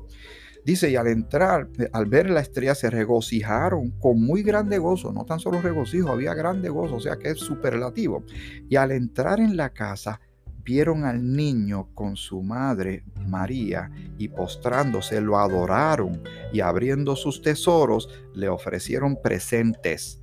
Dice, 0.65 0.91
y 0.91 0.97
al 0.97 1.09
entrar, 1.09 1.69
al 1.93 2.07
ver 2.07 2.31
la 2.31 2.41
estrella, 2.41 2.75
se 2.75 2.89
regocijaron 2.89 3.91
con 4.01 4.21
muy 4.21 4.43
grande 4.43 4.79
gozo, 4.79 5.13
no 5.13 5.27
tan 5.27 5.39
solo 5.39 5.61
regocijo, 5.61 6.11
había 6.11 6.33
grande 6.33 6.71
gozo, 6.71 6.97
o 6.97 7.01
sea 7.01 7.17
que 7.17 7.31
es 7.31 7.39
superlativo. 7.39 8.25
Y 8.71 8.77
al 8.77 8.93
entrar 8.93 9.41
en 9.41 9.59
la 9.59 9.75
casa, 9.75 10.21
vieron 10.65 11.05
al 11.05 11.37
niño 11.37 11.91
con 11.95 12.17
su 12.17 12.43
madre 12.43 13.05
María 13.27 13.91
y 14.17 14.29
postrándose 14.29 15.21
lo 15.21 15.39
adoraron 15.39 16.23
y 16.53 16.61
abriendo 16.61 17.15
sus 17.17 17.43
tesoros 17.43 18.09
le 18.35 18.49
ofrecieron 18.49 19.21
presentes. 19.21 20.21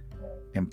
En, 0.53 0.67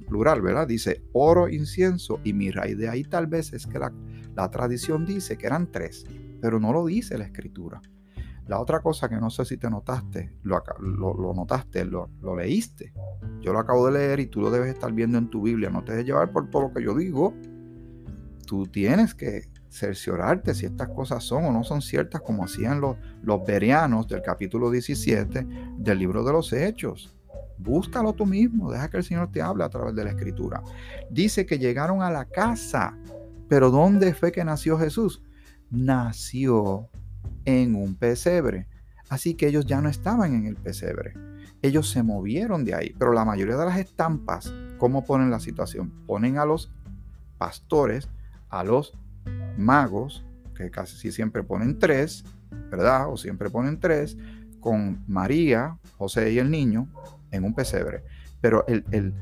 plural, 0.00 0.42
¿verdad? 0.42 0.66
Dice 0.66 1.02
oro, 1.14 1.48
incienso 1.48 2.20
y 2.24 2.34
mirra. 2.34 2.68
Y 2.68 2.74
de 2.74 2.90
ahí 2.90 3.04
tal 3.04 3.26
vez 3.26 3.54
es 3.54 3.66
que 3.66 3.78
la, 3.78 3.90
la 4.36 4.50
tradición 4.50 5.06
dice 5.06 5.38
que 5.38 5.46
eran 5.46 5.72
tres, 5.72 6.04
pero 6.44 6.60
no 6.60 6.74
lo 6.74 6.84
dice 6.84 7.16
la 7.16 7.24
escritura. 7.24 7.80
La 8.48 8.60
otra 8.60 8.80
cosa 8.80 9.08
que 9.08 9.16
no 9.16 9.30
sé 9.30 9.46
si 9.46 9.56
te 9.56 9.70
notaste, 9.70 10.34
lo, 10.42 10.62
lo, 10.78 11.32
notaste, 11.32 11.86
lo, 11.86 12.10
lo, 12.20 12.36
leíste. 12.36 12.92
Yo 13.40 13.54
lo 13.54 13.60
acabo 13.60 13.86
de 13.86 13.92
leer 13.92 14.20
y 14.20 14.26
tú 14.26 14.42
lo 14.42 14.50
debes 14.50 14.68
estar 14.68 14.92
viendo 14.92 15.16
en 15.16 15.30
tu 15.30 15.40
Biblia. 15.40 15.70
No 15.70 15.82
te 15.82 15.92
dejes 15.92 16.04
llevar 16.04 16.32
por 16.32 16.50
todo 16.50 16.64
lo 16.64 16.74
que 16.74 16.82
yo 16.82 16.94
digo 16.94 17.32
tú 18.44 18.66
tienes 18.66 19.14
que 19.14 19.48
cerciorarte 19.70 20.52
si 20.52 20.66
estas 20.66 20.88
cosas 20.90 21.24
son 21.24 21.46
o 21.46 21.50
no 21.50 21.64
son 21.64 21.80
ciertas, 21.80 22.20
como 22.20 22.44
hacían 22.44 22.78
los, 22.78 22.98
los 23.22 23.42
berianos 23.46 24.06
del 24.06 24.20
capítulo 24.20 24.70
17 24.70 25.46
del 25.78 25.98
libro 25.98 26.22
de 26.24 26.32
los 26.32 26.52
Hechos. 26.52 27.16
Búscalo 27.56 28.12
tú 28.12 28.26
mismo, 28.26 28.70
deja 28.70 28.90
que 28.90 28.98
el 28.98 29.04
Señor 29.04 29.32
te 29.32 29.40
hable 29.40 29.64
a 29.64 29.70
través 29.70 29.94
de 29.94 30.04
la 30.04 30.10
escritura. 30.10 30.62
Dice 31.10 31.46
que 31.46 31.58
llegaron 31.58 32.02
a 32.02 32.10
la 32.10 32.26
casa, 32.26 32.98
pero 33.48 33.70
¿dónde 33.70 34.12
fue 34.12 34.30
que 34.30 34.44
nació 34.44 34.78
Jesús? 34.78 35.22
Nació 35.74 36.88
en 37.44 37.74
un 37.74 37.94
pesebre. 37.96 38.66
Así 39.08 39.34
que 39.34 39.48
ellos 39.48 39.66
ya 39.66 39.80
no 39.80 39.88
estaban 39.88 40.34
en 40.34 40.46
el 40.46 40.56
pesebre. 40.56 41.14
Ellos 41.62 41.90
se 41.90 42.02
movieron 42.02 42.64
de 42.64 42.74
ahí. 42.74 42.94
Pero 42.98 43.12
la 43.12 43.24
mayoría 43.24 43.56
de 43.56 43.66
las 43.66 43.78
estampas, 43.78 44.52
¿cómo 44.78 45.04
ponen 45.04 45.30
la 45.30 45.40
situación? 45.40 45.90
Ponen 46.06 46.38
a 46.38 46.44
los 46.44 46.70
pastores 47.38 48.08
a 48.48 48.62
los 48.62 48.94
magos, 49.58 50.24
que 50.54 50.70
casi 50.70 51.10
siempre 51.10 51.42
ponen 51.42 51.78
tres, 51.78 52.24
¿verdad? 52.70 53.10
O 53.10 53.16
siempre 53.16 53.50
ponen 53.50 53.80
tres, 53.80 54.16
con 54.60 55.02
María, 55.08 55.76
José 55.98 56.32
y 56.32 56.38
el 56.38 56.50
niño 56.50 56.88
en 57.32 57.44
un 57.44 57.54
pesebre. 57.54 58.04
Pero 58.40 58.64
el, 58.66 59.12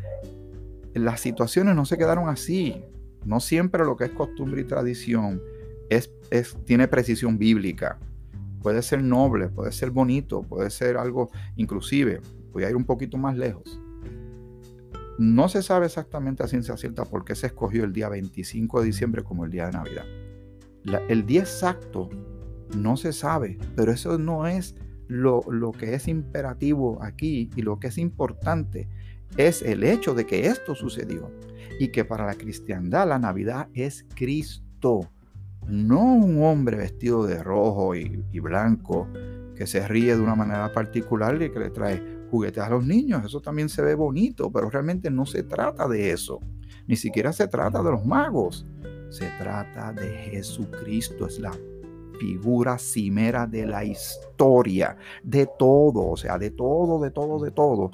las 0.94 1.20
situaciones 1.20 1.74
no 1.74 1.84
se 1.84 1.96
quedaron 1.96 2.28
así. 2.28 2.84
No 3.24 3.40
siempre 3.40 3.84
lo 3.84 3.96
que 3.96 4.04
es 4.04 4.10
costumbre 4.10 4.60
y 4.60 4.64
tradición 4.64 5.40
es, 5.96 6.56
tiene 6.64 6.88
precisión 6.88 7.38
bíblica. 7.38 7.98
Puede 8.62 8.82
ser 8.82 9.02
noble, 9.02 9.48
puede 9.48 9.72
ser 9.72 9.90
bonito, 9.90 10.42
puede 10.42 10.70
ser 10.70 10.96
algo, 10.96 11.30
inclusive, 11.56 12.20
voy 12.52 12.64
a 12.64 12.70
ir 12.70 12.76
un 12.76 12.84
poquito 12.84 13.18
más 13.18 13.36
lejos. 13.36 13.80
No 15.18 15.48
se 15.48 15.62
sabe 15.62 15.86
exactamente 15.86 16.42
a 16.42 16.48
ciencia 16.48 16.76
cierta 16.76 17.04
por 17.04 17.24
qué 17.24 17.34
se 17.34 17.48
escogió 17.48 17.84
el 17.84 17.92
día 17.92 18.08
25 18.08 18.80
de 18.80 18.86
diciembre 18.86 19.22
como 19.22 19.44
el 19.44 19.50
día 19.50 19.66
de 19.66 19.72
Navidad. 19.72 20.04
el 21.08 21.26
día 21.26 21.40
exacto 21.40 22.08
no 22.76 22.96
se 22.96 23.12
sabe, 23.12 23.58
pero 23.76 23.92
eso 23.92 24.18
no 24.18 24.46
es 24.46 24.74
lo, 25.08 25.42
lo 25.50 25.72
que 25.72 25.94
es 25.94 26.08
imperativo 26.08 27.02
aquí 27.02 27.50
y 27.54 27.62
lo 27.62 27.78
que 27.78 27.88
es 27.88 27.98
importante 27.98 28.88
es 29.36 29.62
el 29.62 29.84
hecho 29.84 30.14
de 30.14 30.26
que 30.26 30.46
esto 30.46 30.74
sucedió 30.74 31.30
y 31.78 31.88
que 31.88 32.04
para 32.04 32.26
la 32.26 32.34
cristiandad 32.34 33.08
la 33.08 33.18
Navidad 33.18 33.68
es 33.74 34.06
Cristo, 34.14 35.10
no 35.66 36.14
un 36.14 36.42
hombre 36.42 36.76
vestido 36.76 37.24
de 37.26 37.42
rojo 37.42 37.94
y, 37.94 38.22
blanco 38.40 39.08
que 39.54 39.66
se 39.66 39.86
ríe 39.86 40.16
de 40.16 40.22
una 40.22 40.34
manera 40.34 40.72
particular 40.72 41.40
y 41.40 41.50
que 41.50 41.58
le 41.58 41.70
trae 41.70 42.02
juguetes 42.30 42.62
a 42.62 42.70
los 42.70 42.84
niños. 42.84 43.24
Eso 43.24 43.40
también 43.40 43.68
se 43.68 43.82
ve 43.82 43.94
bonito, 43.94 44.50
pero 44.50 44.70
realmente 44.70 45.10
no 45.10 45.26
se 45.26 45.42
trata 45.42 45.86
de 45.86 46.10
eso. 46.10 46.40
Ni 46.86 46.96
siquiera 46.96 47.32
se 47.32 47.46
trata 47.48 47.82
de 47.82 47.90
los 47.90 48.04
magos. 48.04 48.66
Se 49.10 49.28
trata 49.38 49.92
de 49.92 50.08
Jesucristo. 50.08 51.26
Es 51.26 51.38
la 51.38 51.52
figura 52.18 52.78
cimera 52.78 53.46
de 53.46 53.66
la 53.66 53.84
historia, 53.84 54.96
de 55.22 55.48
todo, 55.58 56.08
o 56.08 56.16
sea, 56.16 56.38
de 56.38 56.50
todo, 56.50 57.00
de 57.00 57.10
todo, 57.10 57.38
de 57.38 57.50
todo. 57.50 57.90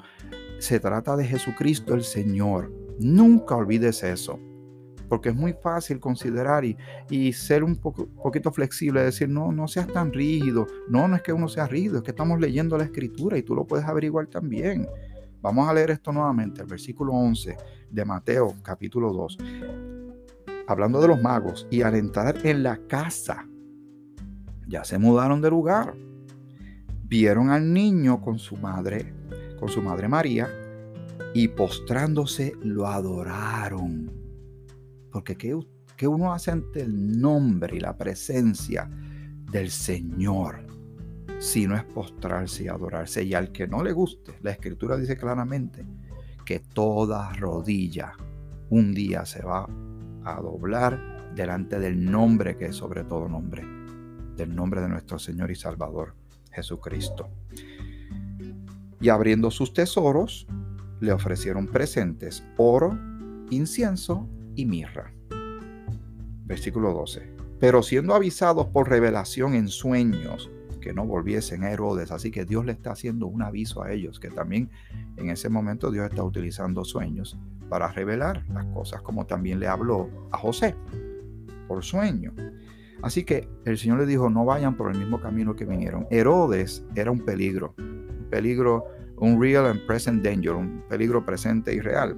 Se 0.59 0.79
trata 0.79 1.15
de 1.15 1.25
Jesucristo 1.25 1.93
el 1.93 2.03
Señor. 2.03 2.71
Nunca 2.99 3.55
olvides 3.55 4.03
eso 4.03 4.39
porque 5.09 5.29
es 5.29 5.35
muy 5.35 5.53
fácil 5.53 5.99
considerar 5.99 6.63
y, 6.63 6.77
y 7.09 7.33
ser 7.33 7.63
un 7.63 7.75
poco, 7.75 8.07
poquito 8.07 8.51
flexible, 8.51 9.03
decir, 9.03 9.27
no, 9.27 9.51
no 9.51 9.67
seas 9.67 9.87
tan 9.87 10.13
rígido. 10.13 10.67
No, 10.87 11.07
no 11.07 11.15
es 11.15 11.23
que 11.23 11.33
uno 11.33 11.49
sea 11.49 11.67
rígido, 11.67 11.97
es 11.97 12.03
que 12.03 12.11
estamos 12.11 12.39
leyendo 12.39 12.77
la 12.77 12.85
escritura 12.85 13.37
y 13.37 13.43
tú 13.43 13.55
lo 13.55 13.65
puedes 13.65 13.85
averiguar 13.85 14.27
también. 14.27 14.87
Vamos 15.41 15.67
a 15.67 15.73
leer 15.73 15.91
esto 15.91 16.11
nuevamente, 16.11 16.61
el 16.61 16.67
versículo 16.67 17.13
11 17.13 17.57
de 17.89 18.05
Mateo 18.05 18.55
capítulo 18.61 19.11
2. 19.11 19.37
Hablando 20.67 21.01
de 21.01 21.07
los 21.07 21.21
magos, 21.21 21.65
y 21.71 21.81
al 21.81 21.95
entrar 21.95 22.45
en 22.45 22.61
la 22.61 22.77
casa, 22.87 23.47
ya 24.67 24.83
se 24.83 24.99
mudaron 24.99 25.41
de 25.41 25.49
lugar. 25.49 25.95
Vieron 27.05 27.49
al 27.49 27.73
niño 27.73 28.21
con 28.21 28.37
su 28.37 28.55
madre, 28.57 29.13
con 29.59 29.69
su 29.69 29.81
madre 29.81 30.07
María, 30.07 30.47
y 31.33 31.47
postrándose 31.47 32.53
lo 32.61 32.85
adoraron. 32.85 34.18
Porque 35.11 35.35
¿qué, 35.37 36.07
uno 36.07 36.33
hace 36.33 36.51
ante 36.51 36.81
el 36.81 37.19
nombre 37.19 37.75
y 37.75 37.79
la 37.79 37.97
presencia 37.97 38.89
del 39.51 39.69
Señor? 39.69 40.65
Si 41.39 41.67
no 41.67 41.75
es 41.75 41.83
postrarse 41.83 42.65
y 42.65 42.67
adorarse. 42.67 43.23
Y 43.23 43.33
al 43.33 43.51
que 43.51 43.67
no 43.67 43.83
le 43.83 43.93
guste, 43.93 44.33
la 44.41 44.51
escritura 44.51 44.97
dice 44.97 45.17
claramente 45.17 45.85
que 46.45 46.59
toda 46.59 47.31
rodilla 47.33 48.13
un 48.69 48.93
día 48.93 49.25
se 49.25 49.43
va 49.43 49.67
a 50.23 50.41
doblar 50.41 51.33
delante 51.35 51.79
del 51.79 52.03
nombre 52.09 52.57
que 52.57 52.67
es 52.67 52.75
sobre 52.75 53.03
todo 53.03 53.29
nombre, 53.29 53.63
del 54.35 54.53
nombre 54.53 54.81
de 54.81 54.89
nuestro 54.89 55.17
Señor 55.19 55.51
y 55.51 55.55
Salvador 55.55 56.15
Jesucristo. 56.51 57.29
Y 58.99 59.09
abriendo 59.09 59.49
sus 59.49 59.73
tesoros, 59.73 60.47
le 60.99 61.13
ofrecieron 61.13 61.67
presentes, 61.67 62.43
oro, 62.57 62.97
incienso 63.49 64.27
y 64.55 64.65
mirra. 64.65 65.13
Versículo 66.45 66.93
12. 66.93 67.35
Pero 67.59 67.83
siendo 67.83 68.15
avisados 68.15 68.67
por 68.67 68.89
revelación 68.89 69.53
en 69.53 69.67
sueños, 69.67 70.49
que 70.79 70.93
no 70.93 71.05
volviesen 71.05 71.63
a 71.63 71.71
Herodes. 71.71 72.11
Así 72.11 72.31
que 72.31 72.45
Dios 72.45 72.65
le 72.65 72.71
está 72.71 72.91
haciendo 72.91 73.27
un 73.27 73.41
aviso 73.41 73.83
a 73.83 73.91
ellos, 73.91 74.19
que 74.19 74.29
también 74.29 74.69
en 75.17 75.29
ese 75.29 75.49
momento 75.49 75.91
Dios 75.91 76.09
está 76.09 76.23
utilizando 76.23 76.83
sueños 76.83 77.37
para 77.69 77.89
revelar 77.89 78.43
las 78.49 78.65
cosas, 78.67 79.01
como 79.01 79.25
también 79.25 79.59
le 79.59 79.67
habló 79.67 80.09
a 80.31 80.37
José 80.37 80.75
por 81.67 81.83
sueño. 81.83 82.33
Así 83.01 83.23
que 83.23 83.47
el 83.65 83.77
Señor 83.77 83.99
le 83.99 84.05
dijo, 84.05 84.29
no 84.29 84.43
vayan 84.43 84.75
por 84.75 84.91
el 84.91 84.97
mismo 84.97 85.21
camino 85.21 85.55
que 85.55 85.65
vinieron. 85.65 86.07
Herodes 86.09 86.83
era 86.95 87.11
un 87.11 87.19
peligro, 87.19 87.75
un 87.77 88.27
peligro, 88.29 88.85
un 89.17 89.41
real 89.41 89.67
and 89.67 89.85
present 89.85 90.23
danger, 90.23 90.53
un 90.53 90.83
peligro 90.89 91.25
presente 91.25 91.73
y 91.73 91.79
real 91.79 92.17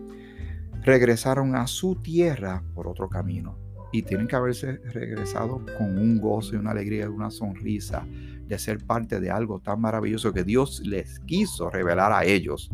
regresaron 0.84 1.56
a 1.56 1.68
su 1.68 1.96
tierra 1.96 2.64
por 2.74 2.88
otro 2.88 3.10
camino. 3.10 3.58
Y 3.94 4.04
tienen 4.04 4.28
que 4.28 4.36
haberse 4.36 4.78
regresado 4.78 5.66
con 5.78 5.98
un 5.98 6.18
gozo 6.20 6.56
y 6.56 6.58
una 6.58 6.72
alegría 6.72 7.06
y 7.06 7.10
una 7.10 7.30
sonrisa 7.30 8.06
de 8.48 8.58
ser 8.58 8.86
parte 8.86 9.20
de 9.20 9.30
algo 9.30 9.60
tan 9.60 9.82
maravilloso 9.82 10.32
que 10.32 10.44
Dios 10.44 10.82
les 10.86 11.20
quiso 11.20 11.70
revelar 11.70 12.14
a 12.14 12.24
ellos, 12.24 12.72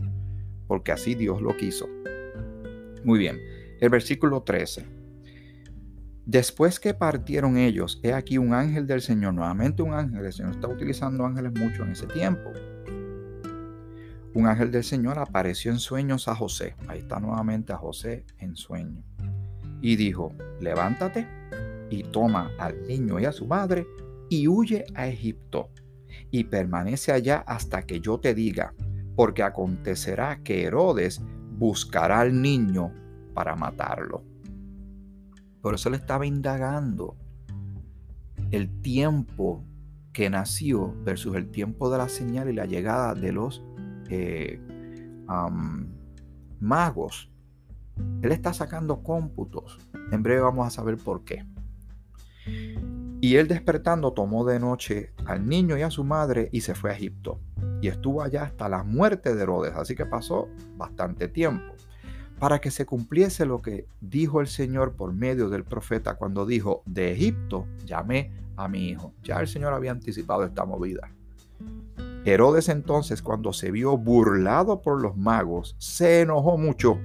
porque 0.67 0.91
así 0.91 1.15
Dios 1.15 1.41
lo 1.41 1.57
quiso. 1.57 1.87
Muy 3.03 3.17
bien, 3.17 3.39
el 3.79 3.89
versículo 3.89 4.43
13. 4.43 4.85
Después 6.25 6.79
que 6.79 6.93
partieron 6.93 7.57
ellos, 7.57 7.99
he 8.03 8.13
aquí 8.13 8.37
un 8.37 8.53
ángel 8.53 8.85
del 8.85 9.01
Señor, 9.01 9.33
nuevamente 9.33 9.81
un 9.81 9.93
ángel, 9.93 10.25
el 10.25 10.33
Señor 10.33 10.51
está 10.51 10.67
utilizando 10.67 11.25
ángeles 11.25 11.53
mucho 11.53 11.83
en 11.83 11.91
ese 11.91 12.05
tiempo 12.07 12.51
un 14.37 14.45
ángel 14.45 14.69
del 14.69 14.83
Señor 14.83 15.17
apareció 15.17 15.71
en 15.71 15.79
sueños 15.79 16.27
a 16.27 16.35
José. 16.35 16.75
Ahí 16.87 16.99
está 16.99 17.19
nuevamente 17.19 17.73
a 17.73 17.77
José 17.77 18.23
en 18.37 18.55
sueño. 18.55 19.01
Y 19.81 19.95
dijo, 19.95 20.31
levántate 20.61 21.27
y 21.89 22.03
toma 22.03 22.51
al 22.59 22.85
niño 22.87 23.19
y 23.19 23.25
a 23.25 23.31
su 23.31 23.47
madre 23.47 23.87
y 24.29 24.47
huye 24.47 24.85
a 24.93 25.07
Egipto 25.07 25.71
y 26.29 26.43
permanece 26.43 27.11
allá 27.11 27.43
hasta 27.47 27.87
que 27.87 27.99
yo 27.99 28.19
te 28.19 28.35
diga, 28.35 28.75
porque 29.15 29.41
acontecerá 29.41 30.43
que 30.43 30.65
Herodes 30.65 31.19
buscará 31.57 32.19
al 32.19 32.39
niño 32.39 32.93
para 33.33 33.55
matarlo. 33.55 34.23
Por 35.63 35.73
eso 35.73 35.89
le 35.89 35.97
estaba 35.97 36.27
indagando 36.27 37.17
el 38.51 38.83
tiempo 38.83 39.63
que 40.13 40.29
nació 40.29 40.93
versus 41.03 41.35
el 41.35 41.49
tiempo 41.49 41.89
de 41.89 41.97
la 41.97 42.07
señal 42.07 42.51
y 42.51 42.53
la 42.53 42.67
llegada 42.67 43.15
de 43.15 43.31
los 43.31 43.63
eh, 44.09 44.59
magos 46.59 47.29
Él 48.21 48.31
está 48.31 48.53
sacando 48.53 49.03
cómputos. 49.03 49.79
En 50.11 50.23
breve 50.23 50.41
vamos 50.41 50.67
a 50.67 50.69
saber 50.69 50.97
por 50.97 51.23
qué. 51.23 51.45
Y 53.19 53.35
él 53.35 53.47
despertando 53.47 54.13
tomó 54.13 54.45
de 54.45 54.59
noche 54.59 55.11
al 55.25 55.47
niño 55.47 55.75
y 55.77 55.81
a 55.81 55.89
su 55.89 56.03
madre 56.03 56.49
y 56.51 56.61
se 56.61 56.75
fue 56.75 56.91
a 56.91 56.93
Egipto. 56.93 57.39
Y 57.81 57.87
estuvo 57.87 58.21
allá 58.21 58.43
hasta 58.43 58.69
la 58.69 58.83
muerte 58.83 59.33
de 59.33 59.41
Herodes, 59.41 59.73
así 59.75 59.95
que 59.95 60.05
pasó 60.05 60.47
bastante 60.75 61.27
tiempo. 61.27 61.73
Para 62.39 62.59
que 62.59 62.69
se 62.69 62.85
cumpliese 62.85 63.47
lo 63.47 63.63
que 63.63 63.87
dijo 63.99 64.39
el 64.39 64.47
Señor 64.47 64.95
por 64.95 65.13
medio 65.13 65.49
del 65.49 65.63
profeta 65.63 66.15
cuando 66.15 66.45
dijo, 66.45 66.83
de 66.85 67.11
Egipto 67.11 67.67
llamé 67.85 68.31
a 68.55 68.67
mi 68.67 68.89
hijo. 68.89 69.13
Ya 69.23 69.39
el 69.39 69.47
Señor 69.47 69.73
había 69.73 69.91
anticipado 69.91 70.43
esta 70.43 70.63
movida. 70.63 71.11
Herodes 72.29 72.67
entonces, 72.67 73.21
cuando 73.21 73.53
se 73.53 73.71
vio 73.71 73.97
burlado 73.97 74.81
por 74.81 75.01
los 75.01 75.15
magos, 75.15 75.77
se 75.79 76.19
enojó 76.19 76.57
mucho 76.57 76.99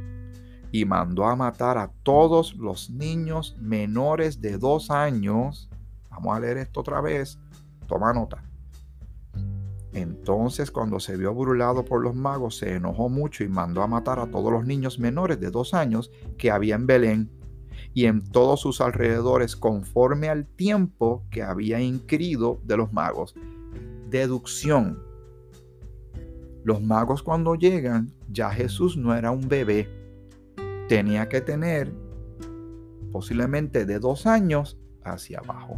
y 0.72 0.84
mandó 0.84 1.26
a 1.26 1.36
matar 1.36 1.78
a 1.78 1.92
todos 2.02 2.56
los 2.56 2.90
niños 2.90 3.56
menores 3.60 4.40
de 4.40 4.58
dos 4.58 4.90
años. 4.90 5.70
Vamos 6.10 6.36
a 6.36 6.40
leer 6.40 6.56
esto 6.56 6.80
otra 6.80 7.00
vez. 7.00 7.38
Toma 7.86 8.12
nota. 8.12 8.42
Entonces, 9.92 10.72
cuando 10.72 10.98
se 10.98 11.16
vio 11.16 11.32
burlado 11.32 11.84
por 11.84 12.02
los 12.02 12.16
magos, 12.16 12.56
se 12.56 12.74
enojó 12.74 13.08
mucho 13.08 13.44
y 13.44 13.48
mandó 13.48 13.82
a 13.82 13.86
matar 13.86 14.18
a 14.18 14.28
todos 14.28 14.50
los 14.50 14.66
niños 14.66 14.98
menores 14.98 15.38
de 15.38 15.52
dos 15.52 15.72
años 15.72 16.10
que 16.36 16.50
había 16.50 16.74
en 16.74 16.88
Belén 16.88 17.30
y 17.94 18.06
en 18.06 18.28
todos 18.28 18.60
sus 18.60 18.80
alrededores, 18.80 19.54
conforme 19.54 20.28
al 20.28 20.46
tiempo 20.48 21.22
que 21.30 21.44
había 21.44 21.80
inquirido 21.80 22.60
de 22.64 22.76
los 22.76 22.92
magos. 22.92 23.36
Deducción. 24.10 25.11
Los 26.64 26.80
magos 26.80 27.22
cuando 27.22 27.54
llegan, 27.54 28.12
ya 28.28 28.50
Jesús 28.50 28.96
no 28.96 29.14
era 29.14 29.30
un 29.30 29.48
bebé. 29.48 29.88
Tenía 30.88 31.28
que 31.28 31.40
tener 31.40 31.92
posiblemente 33.10 33.84
de 33.84 33.98
dos 33.98 34.26
años 34.26 34.78
hacia 35.04 35.40
abajo. 35.40 35.76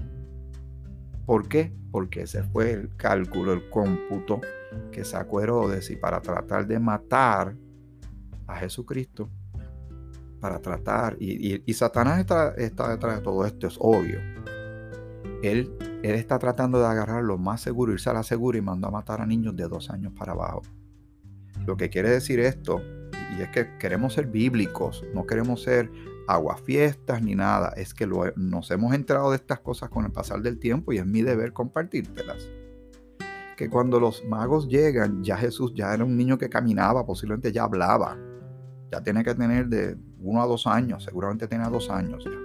¿Por 1.26 1.49
qué? 1.49 1.75
Porque 1.91 2.23
ese 2.23 2.43
fue 2.43 2.73
el 2.73 2.97
cálculo, 2.97 3.53
el 3.53 3.69
cómputo 3.71 4.41
que 4.93 5.05
sacó 5.05 5.41
Herodes 5.41 5.91
y 5.91 5.97
para 5.97 6.21
tratar 6.21 6.67
de 6.67 6.79
matar 6.79 7.57
a 8.47 8.57
Jesucristo, 8.57 9.31
para 10.41 10.61
tratar, 10.61 11.17
y, 11.19 11.73
Satanás 11.73 12.21
está, 12.21 12.55
está, 12.57 12.91
detrás 12.91 13.17
de 13.17 13.23
todo 13.23 13.47
esto, 13.47 13.67
es 13.67 13.76
obvio. 13.79 14.19
Él, 15.43 15.73
él 16.04 16.16
está 16.16 16.38
tratando 16.38 16.78
de 16.78 16.87
agarrar 16.87 17.25
lo 17.25 17.38
más 17.38 17.62
seguro, 17.62 17.92
irse 17.92 18.11
a 18.11 18.12
la 18.12 18.23
segura 18.23 18.58
y 18.58 18.61
mandó 18.61 18.88
a 18.88 18.90
matar 18.90 19.23
a 19.23 19.26
niños 19.26 19.56
de 19.56 19.66
dos 19.66 19.88
años 19.88 20.12
para 20.12 20.32
abajo. 20.32 20.61
Lo 21.66 21.78
que 21.78 21.88
quiere 21.88 22.11
decir 22.11 22.40
esto, 22.40 22.82
y 23.34 23.40
es 23.40 23.49
que 23.49 23.78
queremos 23.78 24.12
ser 24.12 24.26
bíblicos, 24.26 25.02
no 25.14 25.26
queremos 25.26 25.62
ser 25.62 25.90
aguafiestas 26.28 27.23
ni 27.23 27.34
nada, 27.34 27.73
es 27.76 27.94
que 27.94 28.06
nos 28.06 28.70
hemos 28.70 28.92
enterado 28.92 29.30
de 29.30 29.37
estas 29.37 29.61
cosas 29.61 29.88
con 29.88 30.04
el 30.04 30.12
pasar 30.12 30.42
del 30.42 30.58
tiempo 30.58 30.92
y 30.92 30.99
es 30.99 31.06
mi 31.06 31.23
deber 31.23 31.54
compartírtelas. 31.54 32.50
Que 33.56 33.70
cuando 33.70 33.99
los 33.99 34.26
magos 34.26 34.68
llegan, 34.68 35.25
ya 35.25 35.38
Jesús 35.38 35.73
ya 35.75 35.94
era 35.94 36.04
un 36.04 36.18
niño 36.18 36.37
que 36.37 36.50
caminaba, 36.50 37.06
posiblemente 37.06 37.50
ya 37.50 37.64
hablaba, 37.64 38.18
ya 38.92 39.00
tiene 39.02 39.25
que 39.25 39.34
tener 39.34 39.68
de 39.68 39.96
uno 40.20 40.42
a 40.42 40.46
dos 40.46 40.66
años, 40.66 41.02
seguramente 41.02 41.49
tenía 41.49 41.68
dos 41.68 41.88
años 41.88 42.25
ya. 42.25 42.38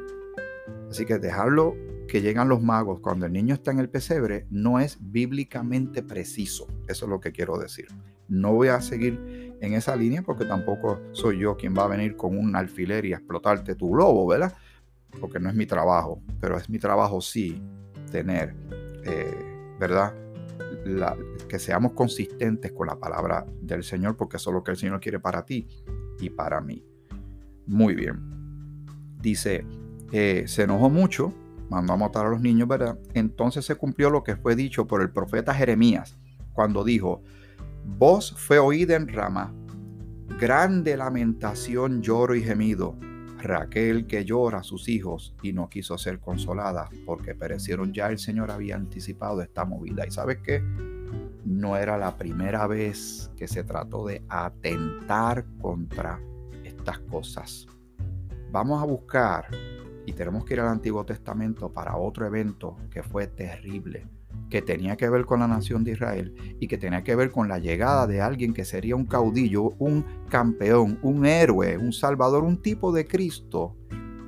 Así 0.90 1.06
que 1.06 1.20
dejarlo 1.20 1.76
que 2.10 2.22
llegan 2.22 2.50
los 2.50 2.62
magos 2.62 3.00
cuando 3.00 3.26
el 3.26 3.34
niño 3.34 3.54
está 3.54 3.72
en 3.72 3.80
el 3.80 3.90
pesebre 3.90 4.48
no 4.50 4.80
es 4.80 4.98
bíblicamente 5.00 6.04
preciso. 6.04 6.68
Eso 6.88 7.06
es 7.06 7.10
lo 7.10 7.20
que 7.20 7.32
quiero 7.32 7.58
decir. 7.58 7.88
No 8.28 8.54
voy 8.54 8.70
a 8.70 8.82
seguir 8.82 9.56
en 9.62 9.74
esa 9.74 9.96
línea 9.96 10.22
porque 10.24 10.46
tampoco 10.46 11.00
soy 11.12 11.40
yo 11.40 11.56
quien 11.56 11.76
va 11.78 11.84
a 11.84 11.88
venir 11.88 12.16
con 12.16 12.38
un 12.38 12.56
alfiler 12.56 13.06
y 13.06 13.14
explotarte 13.14 13.76
tu 13.76 13.92
globo, 13.92 14.28
¿verdad? 14.28 14.54
Porque 15.20 15.40
no 15.40 15.50
es 15.50 15.56
mi 15.56 15.66
trabajo, 15.66 16.22
pero 16.40 16.58
es 16.58 16.70
mi 16.70 16.80
trabajo 16.80 17.22
sí 17.22 17.62
tener, 18.12 18.56
eh, 19.06 19.76
¿verdad? 19.80 20.14
que 21.48 21.60
seamos 21.60 21.94
consistentes 21.94 22.72
con 22.72 22.88
la 22.88 23.00
palabra 23.00 23.46
del 23.62 23.84
Señor 23.84 24.16
porque 24.18 24.38
eso 24.38 24.50
es 24.50 24.54
lo 24.54 24.64
que 24.64 24.72
el 24.72 24.78
Señor 24.78 25.00
quiere 25.00 25.20
para 25.20 25.46
ti 25.46 25.68
y 26.20 26.30
para 26.30 26.62
mí. 26.62 26.84
Muy 27.66 27.96
bien. 27.96 28.20
Dice, 29.22 29.66
eh, 30.12 30.44
se 30.48 30.64
enojó 30.64 30.90
mucho, 30.90 31.34
mandó 31.70 31.94
a 31.94 31.98
matar 31.98 32.26
a 32.26 32.30
los 32.30 32.42
niños, 32.42 32.68
¿verdad? 32.68 32.98
Entonces 33.14 33.66
se 33.66 33.76
cumplió 33.76 34.10
lo 34.10 34.24
que 34.24 34.36
fue 34.36 34.56
dicho 34.56 34.88
por 34.88 35.02
el 35.02 35.12
profeta 35.12 35.54
Jeremías, 35.54 36.18
cuando 36.54 36.84
dijo, 36.84 37.22
voz 37.86 38.34
fue 38.38 38.60
oída 38.60 38.96
en 38.96 39.08
Rama, 39.08 39.54
grande 40.40 40.98
lamentación, 40.98 42.02
lloro 42.02 42.36
y 42.36 42.44
gemido. 42.44 42.96
Raquel 43.42 44.06
que 44.06 44.26
llora 44.26 44.60
a 44.60 44.64
sus 44.64 44.90
hijos 44.90 45.34
y 45.42 45.54
no 45.54 45.70
quiso 45.70 45.98
ser 45.98 46.20
consolada 46.20 46.90
porque 47.06 47.36
perecieron 47.36 47.94
ya. 47.94 48.10
El 48.10 48.20
Señor 48.20 48.52
había 48.52 48.76
anticipado 48.76 49.42
esta 49.42 49.64
movida. 49.64 50.06
¿Y 50.06 50.12
sabes 50.12 50.40
qué? 50.44 50.62
No 51.46 51.78
era 51.78 51.98
la 51.98 52.18
primera 52.18 52.68
vez 52.68 53.32
que 53.38 53.48
se 53.48 53.64
trató 53.64 54.06
de 54.06 54.24
atentar 54.28 55.46
contra 55.62 56.20
estas 56.66 57.00
cosas. 57.00 57.66
Vamos 58.52 58.82
a 58.82 58.86
buscar, 58.86 59.48
y 60.10 60.14
tenemos 60.14 60.44
que 60.44 60.56
ir 60.56 60.60
al 60.60 60.70
Antiguo 60.70 61.06
Testamento 61.06 61.72
para 61.72 61.96
otro 61.96 62.26
evento 62.26 62.76
que 62.90 63.04
fue 63.04 63.28
terrible, 63.28 64.08
que 64.50 64.64
tenía 64.64 64.98
que 64.98 65.08
ver 65.08 65.24
con 65.24 65.40
la 65.40 65.48
nación 65.48 65.84
de 65.84 65.92
Israel 65.92 66.34
y 66.60 66.68
que 66.68 66.80
tenía 66.80 67.04
que 67.04 67.16
ver 67.16 67.30
con 67.30 67.48
la 67.48 67.60
llegada 67.60 68.08
de 68.08 68.20
alguien 68.20 68.56
que 68.56 68.66
sería 68.66 68.96
un 68.96 69.06
caudillo, 69.06 69.76
un 69.78 70.04
campeón, 70.28 70.98
un 71.04 71.28
héroe, 71.28 71.78
un 71.78 71.94
salvador, 71.94 72.44
un 72.44 72.60
tipo 72.60 72.92
de 72.92 73.06
Cristo 73.06 73.76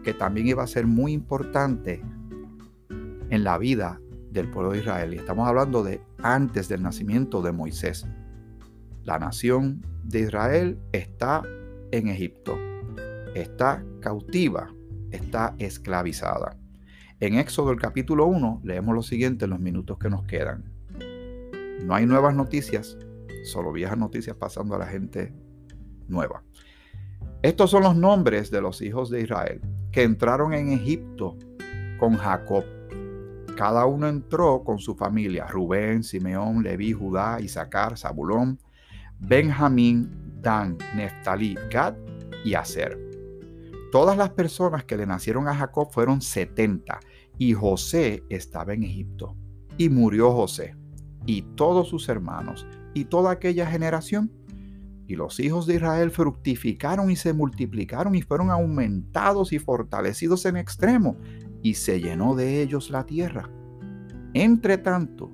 que 0.04 0.14
también 0.14 0.48
iba 0.48 0.62
a 0.62 0.68
ser 0.68 0.86
muy 0.86 1.14
importante 1.14 2.04
en 3.32 3.44
la 3.44 3.58
vida 3.58 4.00
del 4.30 4.52
pueblo 4.52 4.74
de 4.74 4.80
Israel. 4.80 5.16
Y 5.16 5.18
estamos 5.18 5.48
hablando 5.48 5.84
de 5.84 6.00
antes 6.22 6.70
del 6.70 6.84
nacimiento 6.84 7.42
de 7.42 7.54
Moisés. 7.54 8.06
La 9.04 9.18
nación 9.18 9.84
de 10.04 10.20
Israel 10.20 10.80
está 10.92 11.42
en 11.90 12.08
Egipto. 12.08 12.56
Está 13.34 13.84
cautiva, 14.00 14.72
está 15.12 15.56
esclavizada. 15.58 16.58
En 17.20 17.36
Éxodo 17.36 17.72
el 17.72 17.80
capítulo 17.80 18.26
1 18.26 18.62
leemos 18.64 18.96
lo 18.96 19.04
siguiente 19.04 19.46
en 19.46 19.52
los 19.52 19.60
minutos 19.60 19.98
que 20.00 20.10
nos 20.10 20.24
quedan. 20.24 20.72
No 21.84 21.96
hay 21.96 22.06
nuevas 22.06 22.36
noticias, 22.36 22.98
solo 23.44 23.72
viejas 23.72 23.98
noticias 23.98 24.36
pasando 24.36 24.76
a 24.76 24.80
la 24.80 24.88
gente 24.88 25.34
nueva. 26.08 26.44
Estos 27.42 27.72
son 27.72 27.84
los 27.84 27.96
nombres 27.96 28.52
de 28.52 28.62
los 28.62 28.82
hijos 28.82 29.10
de 29.10 29.22
Israel 29.22 29.62
que 29.92 30.04
entraron 30.04 30.54
en 30.54 30.72
Egipto 30.72 31.38
con 32.00 32.18
Jacob. 32.18 32.64
Cada 33.58 33.86
uno 33.86 34.08
entró 34.08 34.64
con 34.64 34.80
su 34.80 34.96
familia, 34.96 35.46
Rubén, 35.48 36.04
Simeón, 36.04 36.64
Leví, 36.64 36.94
Judá, 36.94 37.40
Isaacar, 37.42 37.98
Zabulón, 37.98 38.60
Benjamín, 39.20 40.10
Dan, 40.42 40.78
Neftalí, 40.96 41.56
Gad 41.70 41.96
y 42.44 42.56
Aser. 42.56 43.11
Todas 43.92 44.18
las 44.18 44.30
personas 44.30 44.86
que 44.86 44.96
le 44.96 45.06
nacieron 45.06 45.50
a 45.50 45.56
Jacob 45.56 45.92
fueron 45.92 46.22
70 46.22 47.00
y 47.38 47.54
José 47.54 48.24
estaba 48.30 48.74
en 48.74 48.84
Egipto. 48.84 49.36
Y 49.78 49.90
murió 49.90 50.32
José 50.32 50.76
y 51.26 51.42
todos 51.42 51.90
sus 51.90 52.08
hermanos 52.08 52.66
y 52.94 53.06
toda 53.06 53.32
aquella 53.32 53.66
generación. 53.66 54.32
Y 55.08 55.16
los 55.16 55.42
hijos 55.42 55.68
de 55.68 55.76
Israel 55.76 56.10
fructificaron 56.12 57.12
y 57.12 57.18
se 57.18 57.34
multiplicaron 57.34 58.16
y 58.16 58.22
fueron 58.22 58.50
aumentados 58.50 59.52
y 59.52 59.60
fortalecidos 59.60 60.46
en 60.46 60.56
extremo 60.56 61.18
y 61.62 61.74
se 61.74 62.00
llenó 62.00 62.34
de 62.34 62.62
ellos 62.62 62.92
la 62.92 63.06
tierra. 63.06 63.50
Entre 64.34 64.78
tanto, 64.78 65.32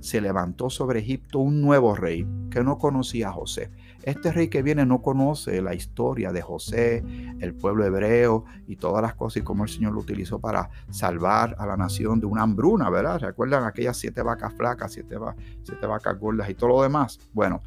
se 0.00 0.22
levantó 0.22 0.70
sobre 0.70 1.00
Egipto 1.00 1.40
un 1.40 1.60
nuevo 1.60 1.94
rey 1.94 2.26
que 2.50 2.64
no 2.64 2.78
conocía 2.78 3.28
a 3.28 3.32
José. 3.32 3.70
Este 4.08 4.32
rey 4.32 4.48
que 4.48 4.62
viene 4.62 4.86
no 4.86 5.02
conoce 5.02 5.60
la 5.60 5.74
historia 5.74 6.32
de 6.32 6.40
José, 6.40 7.04
el 7.40 7.52
pueblo 7.52 7.84
hebreo 7.84 8.46
y 8.66 8.76
todas 8.76 9.02
las 9.02 9.14
cosas 9.14 9.42
y 9.42 9.44
cómo 9.44 9.64
el 9.64 9.68
Señor 9.68 9.92
lo 9.92 10.00
utilizó 10.00 10.38
para 10.38 10.70
salvar 10.88 11.54
a 11.58 11.66
la 11.66 11.76
nación 11.76 12.18
de 12.18 12.24
una 12.24 12.40
hambruna, 12.40 12.88
¿verdad? 12.88 13.20
¿Recuerdan 13.20 13.64
aquellas 13.64 13.98
siete 13.98 14.22
vacas 14.22 14.54
flacas, 14.54 14.92
siete, 14.92 15.18
vacas 15.86 16.18
gordas 16.18 16.48
y 16.48 16.54
todo 16.54 16.70
lo 16.70 16.82
demás? 16.82 17.20
Bueno, 17.34 17.60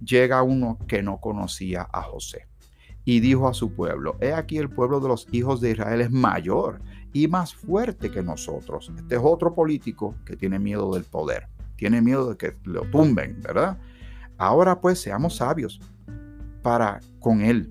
llega 0.00 0.44
uno 0.44 0.78
que 0.86 1.02
no 1.02 1.18
conocía 1.18 1.88
a 1.92 2.02
José 2.02 2.46
y 3.04 3.18
dijo 3.18 3.48
a 3.48 3.52
su 3.52 3.74
pueblo, 3.74 4.16
he 4.20 4.32
aquí 4.32 4.58
el 4.58 4.70
pueblo 4.70 5.00
de 5.00 5.08
los 5.08 5.26
hijos 5.32 5.60
de 5.60 5.72
Israel 5.72 6.02
es 6.02 6.12
mayor 6.12 6.80
y 7.12 7.26
más 7.26 7.52
fuerte 7.52 8.12
que 8.12 8.22
nosotros. 8.22 8.92
Este 8.96 9.16
es 9.16 9.20
otro 9.24 9.56
político 9.56 10.14
que 10.24 10.36
tiene 10.36 10.60
miedo 10.60 10.94
del 10.94 11.02
poder 11.02 11.48
tiene 11.80 12.02
miedo 12.02 12.28
de 12.28 12.36
que 12.36 12.54
lo 12.64 12.82
tumben, 12.82 13.40
¿verdad? 13.40 13.78
Ahora 14.40 14.80
pues 14.80 14.98
seamos 14.98 15.36
sabios 15.36 15.82
para 16.62 17.00
con 17.18 17.42
él, 17.42 17.70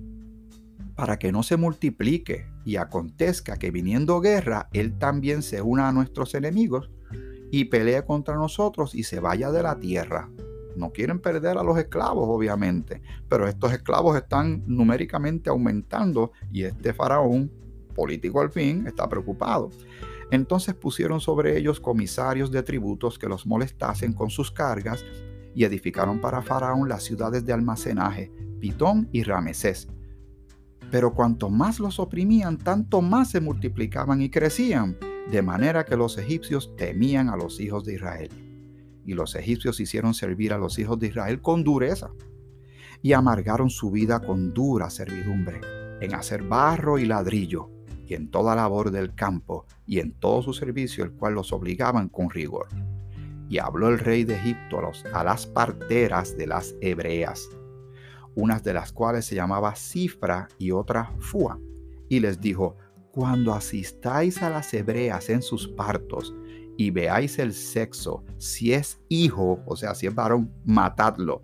para 0.94 1.18
que 1.18 1.32
no 1.32 1.42
se 1.42 1.56
multiplique 1.56 2.46
y 2.64 2.76
acontezca 2.76 3.56
que 3.56 3.72
viniendo 3.72 4.20
guerra, 4.20 4.68
él 4.72 4.96
también 4.96 5.42
se 5.42 5.62
una 5.62 5.88
a 5.88 5.92
nuestros 5.92 6.32
enemigos 6.36 6.88
y 7.50 7.64
pelee 7.64 8.04
contra 8.04 8.36
nosotros 8.36 8.94
y 8.94 9.02
se 9.02 9.18
vaya 9.18 9.50
de 9.50 9.64
la 9.64 9.80
tierra. 9.80 10.30
No 10.76 10.92
quieren 10.92 11.18
perder 11.18 11.58
a 11.58 11.64
los 11.64 11.76
esclavos, 11.76 12.28
obviamente, 12.28 13.02
pero 13.28 13.48
estos 13.48 13.72
esclavos 13.72 14.16
están 14.16 14.62
numéricamente 14.68 15.50
aumentando 15.50 16.30
y 16.52 16.62
este 16.62 16.92
faraón, 16.92 17.50
político 17.96 18.40
al 18.40 18.52
fin, 18.52 18.86
está 18.86 19.08
preocupado. 19.08 19.70
Entonces 20.30 20.76
pusieron 20.76 21.18
sobre 21.18 21.58
ellos 21.58 21.80
comisarios 21.80 22.52
de 22.52 22.62
tributos 22.62 23.18
que 23.18 23.26
los 23.26 23.44
molestasen 23.44 24.12
con 24.12 24.30
sus 24.30 24.52
cargas 24.52 25.04
y 25.54 25.64
edificaron 25.64 26.20
para 26.20 26.42
Faraón 26.42 26.88
las 26.88 27.02
ciudades 27.02 27.44
de 27.44 27.52
almacenaje, 27.52 28.32
Pitón 28.60 29.08
y 29.12 29.22
Ramesés. 29.22 29.88
Pero 30.90 31.14
cuanto 31.14 31.50
más 31.50 31.78
los 31.78 32.00
oprimían, 32.00 32.58
tanto 32.58 33.00
más 33.00 33.30
se 33.30 33.40
multiplicaban 33.40 34.20
y 34.22 34.30
crecían, 34.30 34.96
de 35.30 35.42
manera 35.42 35.84
que 35.84 35.96
los 35.96 36.18
egipcios 36.18 36.74
temían 36.76 37.28
a 37.28 37.36
los 37.36 37.60
hijos 37.60 37.84
de 37.84 37.94
Israel. 37.94 38.30
Y 39.04 39.14
los 39.14 39.34
egipcios 39.34 39.80
hicieron 39.80 40.14
servir 40.14 40.52
a 40.52 40.58
los 40.58 40.78
hijos 40.78 40.98
de 40.98 41.08
Israel 41.08 41.40
con 41.40 41.62
dureza, 41.62 42.10
y 43.02 43.12
amargaron 43.12 43.70
su 43.70 43.90
vida 43.90 44.20
con 44.20 44.52
dura 44.52 44.90
servidumbre, 44.90 45.60
en 46.00 46.14
hacer 46.14 46.42
barro 46.42 46.98
y 46.98 47.06
ladrillo, 47.06 47.70
y 48.06 48.14
en 48.14 48.30
toda 48.30 48.56
labor 48.56 48.90
del 48.90 49.14
campo, 49.14 49.66
y 49.86 50.00
en 50.00 50.12
todo 50.12 50.42
su 50.42 50.52
servicio, 50.52 51.04
el 51.04 51.12
cual 51.12 51.34
los 51.34 51.52
obligaban 51.52 52.08
con 52.08 52.30
rigor. 52.30 52.68
Y 53.50 53.58
habló 53.58 53.88
el 53.88 53.98
rey 53.98 54.24
de 54.24 54.36
Egipto 54.36 54.80
a, 55.12 55.24
las 55.24 55.46
parteras 55.46 56.38
de 56.38 56.46
las 56.46 56.74
hebreas, 56.80 57.50
unas 58.34 58.62
de 58.62 58.72
las 58.72 58.92
cuales 58.92 59.26
se 59.26 59.34
llamaba 59.34 59.74
Cifra 59.74 60.48
y 60.56 60.70
otra 60.70 61.12
Fua, 61.18 61.58
y 62.08 62.20
les 62.20 62.40
dijo, 62.40 62.76
cuando 63.10 63.52
asistáis 63.52 64.40
a 64.42 64.50
las 64.50 64.72
hebreas 64.72 65.28
en 65.30 65.42
sus 65.42 65.68
partos 65.68 66.32
y 66.76 66.90
veáis 66.90 67.38
el 67.38 67.52
sexo, 67.52 68.24
si 68.38 68.72
es 68.72 69.00
hijo, 69.08 69.62
o 69.66 69.76
sea, 69.76 69.94
si 69.94 70.06
es 70.06 70.14
varón, 70.14 70.52
matadlo. 70.64 71.42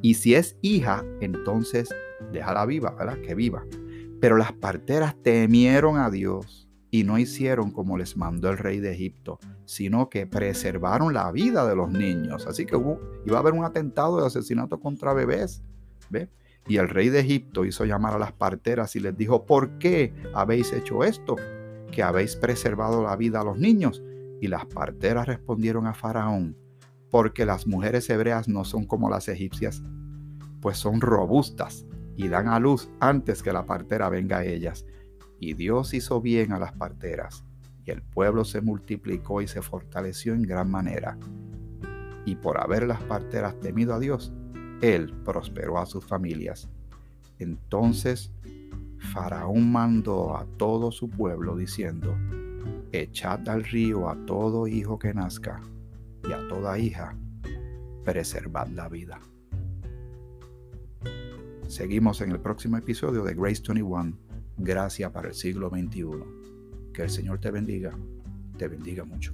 Y 0.00 0.14
si 0.14 0.34
es 0.34 0.56
hija, 0.62 1.04
entonces 1.20 1.92
déjala 2.32 2.64
viva, 2.66 2.92
¿verdad? 2.92 3.20
Que 3.20 3.34
viva. 3.34 3.66
Pero 4.20 4.36
las 4.36 4.52
parteras 4.52 5.16
temieron 5.22 5.98
a 5.98 6.08
Dios 6.08 6.61
y 6.94 7.04
no 7.04 7.18
hicieron 7.18 7.70
como 7.70 7.96
les 7.96 8.18
mandó 8.18 8.50
el 8.50 8.58
rey 8.58 8.78
de 8.78 8.92
Egipto, 8.92 9.38
sino 9.64 10.10
que 10.10 10.26
preservaron 10.26 11.14
la 11.14 11.32
vida 11.32 11.66
de 11.66 11.74
los 11.74 11.90
niños. 11.90 12.46
Así 12.46 12.66
que 12.66 12.76
hubo, 12.76 13.00
iba 13.24 13.38
a 13.38 13.40
haber 13.40 13.54
un 13.54 13.64
atentado 13.64 14.20
de 14.20 14.26
asesinato 14.26 14.78
contra 14.78 15.14
bebés. 15.14 15.64
¿Ve? 16.10 16.28
Y 16.68 16.76
el 16.76 16.90
rey 16.90 17.08
de 17.08 17.20
Egipto 17.20 17.64
hizo 17.64 17.86
llamar 17.86 18.14
a 18.14 18.18
las 18.18 18.32
parteras 18.32 18.94
y 18.94 19.00
les 19.00 19.16
dijo, 19.16 19.46
¿por 19.46 19.78
qué 19.78 20.12
habéis 20.34 20.70
hecho 20.74 21.02
esto? 21.02 21.36
Que 21.90 22.02
habéis 22.02 22.36
preservado 22.36 23.02
la 23.02 23.16
vida 23.16 23.40
a 23.40 23.44
los 23.44 23.58
niños. 23.58 24.02
Y 24.42 24.48
las 24.48 24.66
parteras 24.66 25.26
respondieron 25.26 25.86
a 25.86 25.94
Faraón, 25.94 26.58
porque 27.10 27.46
las 27.46 27.66
mujeres 27.66 28.10
hebreas 28.10 28.48
no 28.48 28.66
son 28.66 28.84
como 28.84 29.08
las 29.08 29.28
egipcias, 29.28 29.82
pues 30.60 30.76
son 30.76 31.00
robustas 31.00 31.86
y 32.16 32.28
dan 32.28 32.48
a 32.48 32.58
luz 32.58 32.90
antes 33.00 33.42
que 33.42 33.54
la 33.54 33.64
partera 33.64 34.10
venga 34.10 34.38
a 34.38 34.44
ellas. 34.44 34.84
Y 35.42 35.54
Dios 35.54 35.92
hizo 35.92 36.20
bien 36.20 36.52
a 36.52 36.60
las 36.60 36.72
parteras, 36.72 37.42
y 37.84 37.90
el 37.90 38.00
pueblo 38.00 38.44
se 38.44 38.60
multiplicó 38.60 39.42
y 39.42 39.48
se 39.48 39.60
fortaleció 39.60 40.34
en 40.34 40.42
gran 40.42 40.70
manera. 40.70 41.18
Y 42.24 42.36
por 42.36 42.60
haber 42.60 42.86
las 42.86 43.02
parteras 43.02 43.58
temido 43.58 43.92
a 43.92 43.98
Dios, 43.98 44.32
él 44.82 45.12
prosperó 45.24 45.80
a 45.80 45.86
sus 45.86 46.06
familias. 46.06 46.68
Entonces 47.40 48.30
Faraón 48.98 49.72
mandó 49.72 50.36
a 50.36 50.46
todo 50.58 50.92
su 50.92 51.10
pueblo 51.10 51.56
diciendo, 51.56 52.14
echad 52.92 53.48
al 53.48 53.64
río 53.64 54.08
a 54.08 54.24
todo 54.26 54.68
hijo 54.68 55.00
que 55.00 55.12
nazca 55.12 55.60
y 56.22 56.30
a 56.30 56.46
toda 56.46 56.78
hija, 56.78 57.16
preservad 58.04 58.68
la 58.68 58.88
vida. 58.88 59.18
Seguimos 61.66 62.20
en 62.20 62.30
el 62.30 62.38
próximo 62.38 62.76
episodio 62.76 63.24
de 63.24 63.34
Grace 63.34 63.62
21, 63.66 64.18
gracia 64.56 65.12
para 65.12 65.28
el 65.28 65.34
siglo 65.34 65.70
XXI. 65.70 66.06
Que 66.92 67.02
el 67.02 67.10
Señor 67.10 67.40
te 67.40 67.50
bendiga, 67.50 67.96
te 68.58 68.68
bendiga 68.68 69.04
mucho. 69.04 69.32